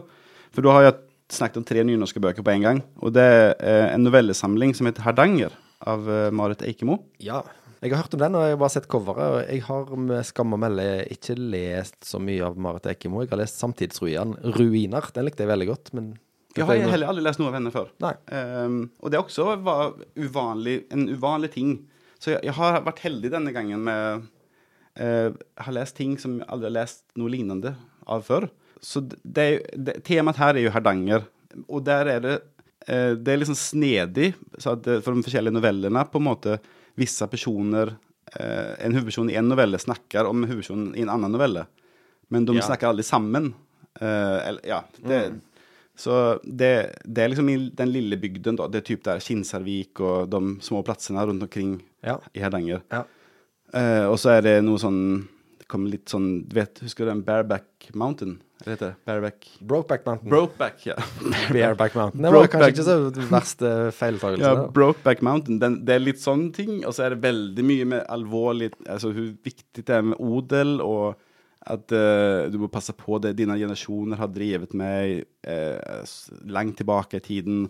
For 0.53 0.65
da 0.65 0.73
har 0.73 0.87
jeg 0.87 0.99
snakket 1.33 1.59
om 1.61 1.65
tre 1.67 1.83
nynorske 1.85 2.21
bøker 2.23 2.45
på 2.45 2.53
en 2.55 2.65
gang. 2.65 2.79
Og 3.01 3.13
det 3.13 3.25
er 3.25 3.51
eh, 3.59 3.89
en 3.93 4.05
novellesamling 4.05 4.73
som 4.77 4.89
heter 4.89 5.05
Hardanger, 5.05 5.53
av 5.89 6.09
eh, 6.09 6.31
Marit 6.33 6.63
Eikemo. 6.65 6.97
Ja. 7.21 7.43
Jeg 7.83 7.91
har 7.91 8.05
hørt 8.05 8.13
om 8.15 8.21
den, 8.21 8.35
og 8.39 8.45
jeg 8.45 8.55
har 8.55 8.59
bare 8.61 8.73
sett 8.77 8.89
coveret. 8.89 9.23
Og 9.27 9.39
jeg 9.43 9.63
har 9.67 9.95
med 10.09 10.25
skam 10.25 10.55
å 10.55 10.59
melde 10.61 10.85
ikke 11.13 11.35
lest 11.37 11.97
så 12.07 12.21
mye 12.23 12.45
av 12.47 12.57
Marit 12.57 12.87
Eikemo. 12.93 13.21
Jeg 13.21 13.33
har 13.33 13.41
lest 13.41 13.59
Samtidsruiner. 13.59 14.53
Ruiner. 14.55 15.09
Den 15.15 15.27
likte 15.27 15.43
jeg 15.43 15.51
veldig 15.51 15.67
godt, 15.69 15.93
men 15.97 16.13
Jeg 16.55 16.69
har 16.69 16.93
heller 16.93 17.09
aldri 17.09 17.25
lest 17.25 17.41
noe 17.41 17.49
av 17.49 17.57
henne 17.57 17.73
før. 17.73 17.89
Ehm, 18.29 18.83
og 19.01 19.09
det 19.11 19.19
også 19.19 19.55
var 19.65 19.95
uvanlig, 20.15 20.83
en 20.93 21.07
uvanlig 21.09 21.49
ting. 21.55 21.71
Så 22.21 22.35
jeg, 22.35 22.43
jeg 22.45 22.55
har 22.55 22.77
vært 22.85 23.01
heldig 23.03 23.33
denne 23.33 23.51
gangen 23.55 23.81
med 23.83 24.27
eh, 24.99 25.29
har 25.57 25.73
lest 25.73 25.95
ting 25.97 26.17
som 26.21 26.39
jeg 26.39 26.47
aldri 26.49 26.69
har 26.69 26.77
lest 26.81 27.03
noe 27.19 27.29
lignende 27.33 27.75
av 28.07 28.23
før. 28.27 28.49
Så 28.83 29.01
det, 29.07 29.47
det, 29.77 30.01
temaet 30.03 30.37
her 30.41 30.55
er 30.59 30.65
jo 30.65 30.73
Hardanger. 30.75 31.23
Og 31.69 31.83
der 31.85 32.09
er 32.15 32.19
det 32.23 32.33
eh, 32.87 33.13
Det 33.15 33.31
er 33.31 33.37
liksom 33.39 33.55
snedig 33.55 34.33
så 34.57 34.73
at 34.73 34.87
for 35.05 35.13
de 35.13 35.23
forskjellige 35.23 35.53
novellene 35.55 36.01
på 36.09 36.17
en 36.19 36.25
måte 36.25 36.57
visse 36.99 37.25
personer 37.29 37.93
eh, 38.35 38.73
En 38.83 38.93
hovedperson 38.97 39.29
i 39.29 39.37
en 39.39 39.47
novelle 39.47 39.77
snakker 39.79 40.25
om 40.27 40.43
hovedpersonen 40.43 40.95
i 40.97 41.03
en 41.05 41.13
annen 41.13 41.31
novelle. 41.31 41.67
Men 42.33 42.45
de 42.49 42.57
Ja. 42.57 42.65
snakker 42.65 42.89
aldri 42.89 43.05
sammen. 43.05 43.53
Eh, 44.01 44.39
eller, 44.49 44.61
ja, 44.67 44.81
det, 45.05 45.21
Så 45.95 46.39
det, 46.43 46.95
det 47.05 47.21
er 47.23 47.29
liksom 47.29 47.49
i 47.53 47.69
den 47.69 47.91
lille 47.93 48.17
bygden, 48.17 48.55
da. 48.57 48.65
Det 48.67 48.81
er 48.81 48.87
typ 48.87 49.03
der 49.05 49.19
Kinsarvik 49.21 49.99
og 50.01 50.29
de 50.33 50.39
små 50.65 50.81
plassene 50.83 51.21
rundt 51.29 51.43
omkring 51.45 51.75
Ja. 52.03 52.17
i 52.33 52.41
Hardanger. 52.41 52.81
Ja. 52.91 53.03
Eh, 53.73 54.05
og 54.05 54.17
så 54.21 54.35
er 54.35 54.43
det 54.45 54.57
noe 54.61 54.77
sånn 54.77 54.99
Det 55.57 55.65
kom 55.71 55.87
litt 55.89 56.11
sånn 56.11 56.43
vet, 56.53 56.77
husker 56.85 57.07
du 57.07 57.09
den 57.09 57.23
Bareback 57.25 57.87
Mountain? 57.97 58.37
Hva 58.63 58.71
heter 58.71 58.91
det? 58.91 58.95
Bareback 59.09 59.47
Brokeback 59.59 60.05
Mountain. 60.07 60.29
Brokeback, 60.31 60.85
ja. 60.87 60.95
Bareback 61.55 61.97
Mountain. 61.99 62.23
Det 62.23 62.31
var 62.31 62.47
kanskje 62.51 62.69
ikke 62.71 62.85
så 62.87 63.27
verste 63.31 63.71
feiltagelse. 63.97 64.53
ja. 64.53 64.67
Brokeback 64.77 65.23
Mountain. 65.25 65.59
Den, 65.59 65.81
det 65.83 65.97
er 65.97 66.03
litt 66.03 66.21
sånne 66.23 66.53
ting. 66.55 66.77
Og 66.87 66.95
så 66.95 67.07
er 67.07 67.15
det 67.15 67.25
veldig 67.25 67.65
mye 67.67 67.89
med 67.95 68.05
alvorlig 68.13 68.71
Altså 68.85 69.11
hvor 69.11 69.33
viktig 69.43 69.83
det 69.83 69.97
er 69.97 70.05
med 70.13 70.21
odel, 70.23 70.77
og 70.83 71.19
at 71.73 71.95
uh, 71.95 72.51
du 72.51 72.57
må 72.59 72.71
passe 72.71 72.95
på 72.95 73.19
det 73.23 73.33
dine 73.39 73.55
generasjoner 73.59 74.19
har 74.19 74.31
drevet 74.31 74.75
med 74.75 75.23
uh, 75.47 76.15
langt 76.51 76.79
tilbake 76.79 77.19
i 77.19 77.23
tiden. 77.23 77.65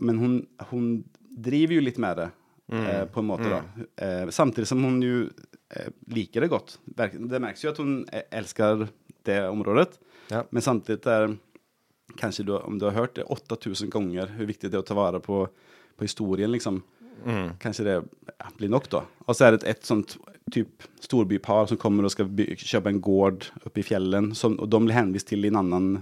Men 0.00 0.20
hun, 0.20 0.38
hun 0.70 0.88
driver 1.32 1.76
jo 1.76 1.84
litt 1.84 2.00
med 2.00 2.20
det, 2.20 2.28
eh, 2.72 3.04
på 3.06 3.20
en 3.20 3.26
måte. 3.26 3.48
da. 3.50 3.62
Eh, 4.06 4.28
samtidig 4.30 4.68
som 4.68 4.84
hun 4.84 5.00
jo 5.02 5.24
eh, 5.70 5.90
liker 6.14 6.44
det 6.44 6.52
godt. 6.52 6.78
Det 6.84 7.40
merkes 7.42 7.64
jo 7.64 7.72
at 7.72 7.80
hun 7.82 7.94
elsker 8.30 8.86
det 9.26 9.38
området. 9.48 9.98
Ja. 10.32 10.44
Men 10.50 10.64
samtidig 10.64 11.06
er 11.10 11.36
kanskje 12.18 12.46
du, 12.48 12.56
om 12.58 12.78
du 12.78 12.88
har 12.88 12.96
hørt 12.96 13.16
det 13.16 13.28
8000 13.30 13.90
ganger 13.92 14.32
hvor 14.36 14.48
viktig 14.48 14.70
det 14.70 14.78
er 14.78 14.84
å 14.84 14.88
ta 14.88 14.96
vare 14.98 15.22
på, 15.22 15.46
på 15.96 16.06
historien, 16.06 16.52
liksom. 16.52 16.82
Kanskje 17.62 17.84
det 17.86 17.96
blir 18.58 18.70
nok, 18.72 18.88
da. 18.90 19.04
Og 19.28 19.36
så 19.36 19.46
er 19.46 19.54
det 19.54 19.68
et, 19.70 19.84
sånt 19.86 20.16
typ 20.52 20.82
storbypar 21.00 21.68
som 21.70 21.78
kommer 21.80 22.04
og 22.04 22.12
skal 22.12 22.28
kjøpe 22.58 22.90
en 22.90 23.00
gård 23.00 23.46
oppe 23.62 23.80
i 23.80 23.86
fjellen, 23.86 24.32
som, 24.36 24.56
og 24.58 24.68
de 24.72 24.80
blir 24.82 24.96
henvist 24.96 25.30
til 25.30 25.46
i 25.46 25.52
en 25.52 25.60
annen 25.62 25.92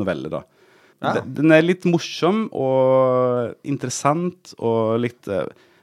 novelle, 0.00 0.30
da. 0.32 0.42
Ja. 1.04 1.18
Den, 1.18 1.34
den 1.36 1.52
er 1.52 1.66
litt 1.66 1.84
morsom 1.84 2.46
og 2.56 3.52
interessant 3.68 4.54
og 4.56 4.96
litt 5.02 5.28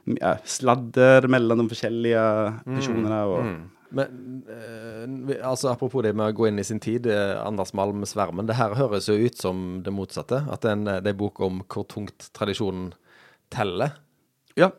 ja, 0.06 0.36
sladder 0.44 1.28
mellom 1.30 1.62
de 1.62 1.68
forskjellige 1.74 2.24
personene. 2.66 3.20
Og, 3.30 3.52
Men 3.92 4.42
eh, 4.48 5.36
altså 5.44 5.68
apropos 5.72 6.02
det 6.02 6.14
med 6.16 6.30
å 6.32 6.36
gå 6.36 6.46
inn 6.48 6.58
i 6.58 6.64
sin 6.64 6.80
tid, 6.80 7.06
eh, 7.06 7.34
Anders 7.44 7.74
Malm 7.76 8.02
'Svermen'. 8.08 8.46
Det 8.48 8.56
her 8.56 8.74
høres 8.74 9.08
jo 9.08 9.14
ut 9.20 9.36
som 9.36 9.82
det 9.84 9.92
motsatte. 9.92 10.42
At 10.50 10.62
det 10.62 10.70
er 10.70 10.72
en, 10.78 10.84
det 10.84 11.06
er 11.06 11.12
en 11.12 11.20
bok 11.20 11.40
om 11.44 11.60
hvor 11.68 11.84
tungt 11.86 12.30
tradisjonen 12.32 12.94
teller. 13.52 13.92
Ja. 14.56 14.70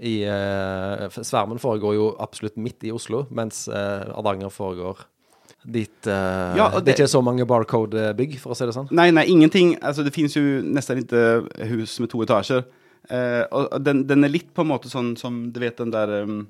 I, 0.00 0.22
eh, 0.26 1.08
Svermen 1.10 1.58
foregår 1.58 1.94
jo 1.94 2.16
absolutt 2.18 2.56
midt 2.56 2.82
i 2.86 2.90
Oslo, 2.94 3.26
mens 3.30 3.68
eh, 3.68 4.04
Hardanger 4.14 4.50
foregår 4.50 5.06
Dit 5.66 6.06
eh, 6.06 6.54
Ja, 6.56 6.68
og 6.70 6.84
det, 6.84 6.92
er 6.94 6.96
det- 6.96 6.98
ikke 7.00 7.08
så 7.10 7.22
mange 7.22 7.44
barcode-bygg, 7.46 8.38
for 8.38 8.52
å 8.52 8.56
si 8.56 8.64
det 8.64 8.74
sånn. 8.76 8.86
Nei, 8.94 9.10
nei, 9.10 9.24
ingenting. 9.26 9.76
Altså, 9.82 10.04
det 10.04 10.12
fins 10.14 10.34
jo 10.36 10.42
nesten 10.62 10.98
ikke 11.02 11.48
hus 11.66 11.98
med 12.00 12.10
to 12.10 12.22
etager. 12.22 12.64
Eh, 13.08 13.42
och 13.42 13.80
den, 13.80 14.06
den 14.06 14.24
er 14.24 14.32
litt 14.32 14.50
på 14.54 14.64
en 14.64 14.72
måte 14.72 14.90
sånn 14.92 15.14
som, 15.16 15.46
du 15.52 15.60
vet 15.62 15.80
den 15.80 15.92
der 15.94 16.10
um, 16.26 16.42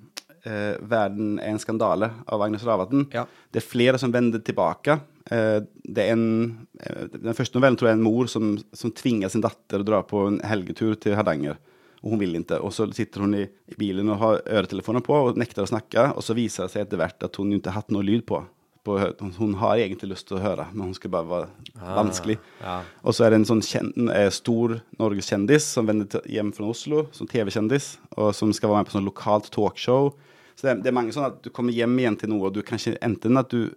uh, 0.42 0.74
'Verden 0.80 1.38
er 1.38 1.52
en 1.52 1.62
skandale 1.62 2.10
av 2.26 2.42
Agnes 2.42 2.64
Ravatn. 2.66 3.06
Ja. 3.14 3.26
Det 3.52 3.62
er 3.62 3.68
flere 3.68 4.00
som 4.00 4.12
vender 4.14 4.42
tilbake. 4.42 4.98
Uh, 5.30 5.62
det 5.84 6.08
er 6.08 6.16
en, 6.16 6.66
den 7.14 7.36
første 7.36 7.58
novellen 7.58 7.78
tror 7.78 7.90
jeg 7.90 7.98
er 7.98 8.00
en 8.00 8.06
mor 8.08 8.30
som, 8.30 8.56
som 8.72 8.90
tvinger 8.90 9.30
sin 9.30 9.44
datter 9.44 9.84
å 9.84 9.86
dra 9.86 10.02
på 10.02 10.26
en 10.26 10.40
helgetur 10.42 10.98
til 10.98 11.14
Hardanger. 11.18 11.58
Og 12.02 12.14
hun 12.14 12.20
vil 12.22 12.38
ikke. 12.38 12.60
Og 12.62 12.74
så 12.74 12.86
sitter 12.94 13.26
hun 13.26 13.34
i, 13.38 13.44
i 13.46 13.78
bilen 13.78 14.10
og 14.14 14.20
har 14.22 14.42
øretelefonen 14.46 15.02
på 15.04 15.14
og 15.14 15.38
nekter 15.38 15.64
å 15.64 15.70
snakke. 15.70 16.12
Og 16.14 16.26
så 16.26 16.36
viser 16.38 16.66
det 16.66 16.74
seg 16.74 16.86
etter 16.86 17.00
hvert 17.00 17.26
at 17.26 17.38
hun 17.40 17.54
ikke 17.56 17.72
har 17.72 17.82
hatt 17.82 17.94
noe 17.94 18.06
lyd 18.06 18.26
på. 18.26 18.42
På 18.88 18.96
å 18.96 19.00
høre 19.02 19.30
Hun 19.36 19.54
har 19.60 19.80
egentlig 19.82 20.12
lyst 20.14 20.28
til 20.30 20.38
å 20.38 20.42
høre, 20.42 20.66
men 20.72 20.88
hun 20.88 20.96
skal 20.96 21.12
bare 21.12 21.28
være 21.28 21.96
vanskelig. 21.98 22.38
Ja. 22.62 22.78
Og 23.04 23.16
så 23.16 23.26
er 23.26 23.34
det 23.34 23.42
en 23.42 23.48
sånn 23.50 23.64
kjen, 23.64 23.92
eh, 24.14 24.30
stor 24.34 24.78
norgeskjendis 24.98 25.68
som 25.76 25.86
vender 25.86 26.24
hjem 26.26 26.54
fra 26.56 26.70
Oslo, 26.72 27.06
som 27.12 27.28
TV-kjendis, 27.30 27.98
og 28.16 28.32
som 28.34 28.52
skal 28.56 28.72
være 28.72 28.82
med 28.82 28.90
på 28.90 28.96
sånn 28.96 29.08
lokalt 29.08 29.50
talkshow. 29.54 30.14
Så 30.56 30.66
det 30.66 30.80
det 30.82 30.90
er 30.90 30.96
mange 30.96 31.14
sånn 31.14 31.28
at 31.28 31.42
du 31.44 31.50
kommer 31.54 31.76
hjem 31.76 31.94
igjen 32.00 32.18
til 32.18 32.32
noe, 32.32 32.48
og 32.48 32.56
du 32.56 32.62
kanskje 32.66 32.96
enten 33.04 33.38
at 33.38 33.52
du 33.54 33.74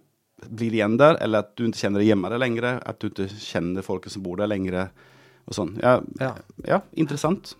blir 0.50 0.74
igjen 0.74 0.96
der, 0.98 1.16
eller 1.22 1.44
at 1.44 1.54
du 1.56 1.68
ikke 1.68 1.84
kjenner 1.84 2.02
deg 2.02 2.08
hjemme 2.10 2.30
der 2.32 2.42
lenger, 2.42 2.80
at 2.82 2.98
du 2.98 3.08
ikke 3.10 3.28
kjenner 3.30 3.86
folket 3.86 4.14
som 4.16 4.24
bor 4.24 4.40
der 4.40 4.50
lenger, 4.50 4.90
og 5.46 5.54
sånn. 5.54 5.76
Ja, 5.82 6.00
Ja. 6.20 6.34
ja 6.66 6.80
interessant. 6.96 7.54